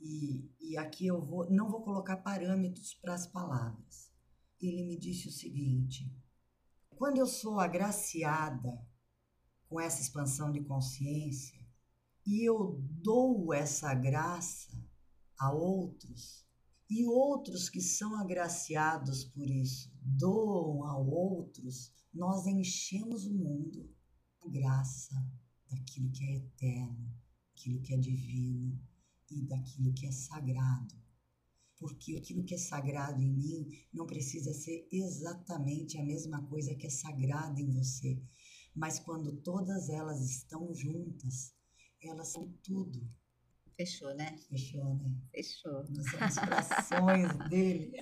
e, 0.01 0.51
e 0.59 0.79
aqui 0.79 1.07
eu 1.07 1.23
vou, 1.23 1.51
não 1.51 1.69
vou 1.71 1.83
colocar 1.83 2.17
parâmetros 2.17 2.95
para 2.95 3.13
as 3.13 3.27
palavras. 3.27 4.11
Ele 4.59 4.83
me 4.83 4.99
disse 4.99 5.29
o 5.29 5.33
seguinte: 5.33 6.11
quando 6.97 7.19
eu 7.19 7.27
sou 7.27 7.61
agraciada 7.61 8.83
com 9.69 9.79
essa 9.79 10.01
expansão 10.01 10.51
de 10.51 10.65
consciência 10.65 11.61
e 12.27 12.49
eu 12.49 12.81
dou 13.03 13.53
essa 13.53 13.93
graça 13.93 14.73
a 15.39 15.53
outros, 15.53 16.48
e 16.91 17.07
outros 17.07 17.69
que 17.69 17.81
são 17.81 18.17
agraciados 18.17 19.25
por 19.25 19.49
isso 19.49 19.91
doam 20.03 20.85
a 20.85 20.97
outros, 20.97 21.93
nós 22.13 22.47
enchemos 22.47 23.27
o 23.27 23.35
mundo 23.35 23.95
com 24.39 24.51
graça 24.51 25.15
daquilo 25.71 26.11
que 26.11 26.25
é 26.25 26.37
eterno, 26.37 27.13
daquilo 27.55 27.81
que 27.83 27.95
é 27.95 27.99
divino 27.99 28.81
e 29.31 29.43
daquilo 29.47 29.93
que 29.93 30.07
é 30.07 30.13
sagrado. 30.13 30.97
porque 31.79 32.17
aquilo 32.17 32.45
que 32.45 32.55
é 32.55 32.59
sagrado 32.59 33.23
em 33.23 33.33
mim 33.33 33.69
não 33.93 34.05
precisa 34.05 34.53
ser 34.53 34.89
exatamente 34.91 35.97
a 35.97 36.03
mesma 36.03 36.43
coisa 36.49 36.75
que 36.75 36.87
é 36.87 36.91
sagrada 36.91 37.61
em 37.61 37.71
você. 37.71 38.21
Mas 38.75 38.99
quando 38.99 39.37
todas 39.43 39.89
elas 39.89 40.21
estão 40.21 40.75
juntas, 40.75 41.53
elas 42.03 42.29
são 42.29 42.53
tudo. 42.63 43.09
Fechou, 43.79 44.13
né? 44.13 44.35
Fechou, 44.51 44.95
né? 44.97 45.09
Fechou. 45.33 45.85
Nós 45.89 46.11
somos 46.11 46.35
frações 46.35 47.49
dele. 47.49 47.93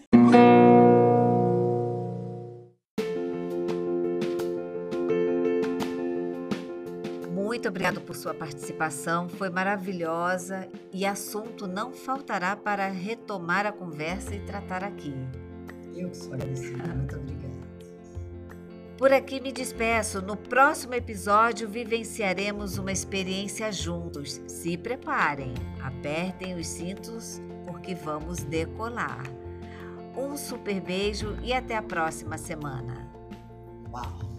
Muito 7.30 7.68
obrigado 7.68 8.00
por 8.00 8.16
sua 8.16 8.32
participação, 8.32 9.28
foi 9.28 9.50
maravilhosa 9.50 10.66
e 10.94 11.04
assunto 11.04 11.66
não 11.66 11.92
faltará 11.92 12.56
para 12.56 12.88
retomar 12.88 13.66
a 13.66 13.72
conversa 13.72 14.34
e 14.34 14.40
tratar 14.46 14.82
aqui. 14.82 15.12
Eu 15.94 16.08
que 16.08 16.16
sou 16.16 16.32
agradecida, 16.32 16.94
muito 16.94 17.16
obrigada. 17.16 17.55
Por 18.98 19.12
aqui 19.12 19.40
me 19.40 19.52
despeço. 19.52 20.22
No 20.22 20.36
próximo 20.36 20.94
episódio 20.94 21.68
vivenciaremos 21.68 22.78
uma 22.78 22.90
experiência 22.90 23.70
juntos. 23.70 24.40
Se 24.46 24.76
preparem, 24.76 25.52
apertem 25.82 26.54
os 26.54 26.66
cintos 26.66 27.40
porque 27.66 27.94
vamos 27.94 28.42
decolar. 28.42 29.24
Um 30.16 30.36
super 30.36 30.80
beijo 30.80 31.36
e 31.42 31.52
até 31.52 31.76
a 31.76 31.82
próxima 31.82 32.38
semana. 32.38 33.06
Uau! 33.92 34.35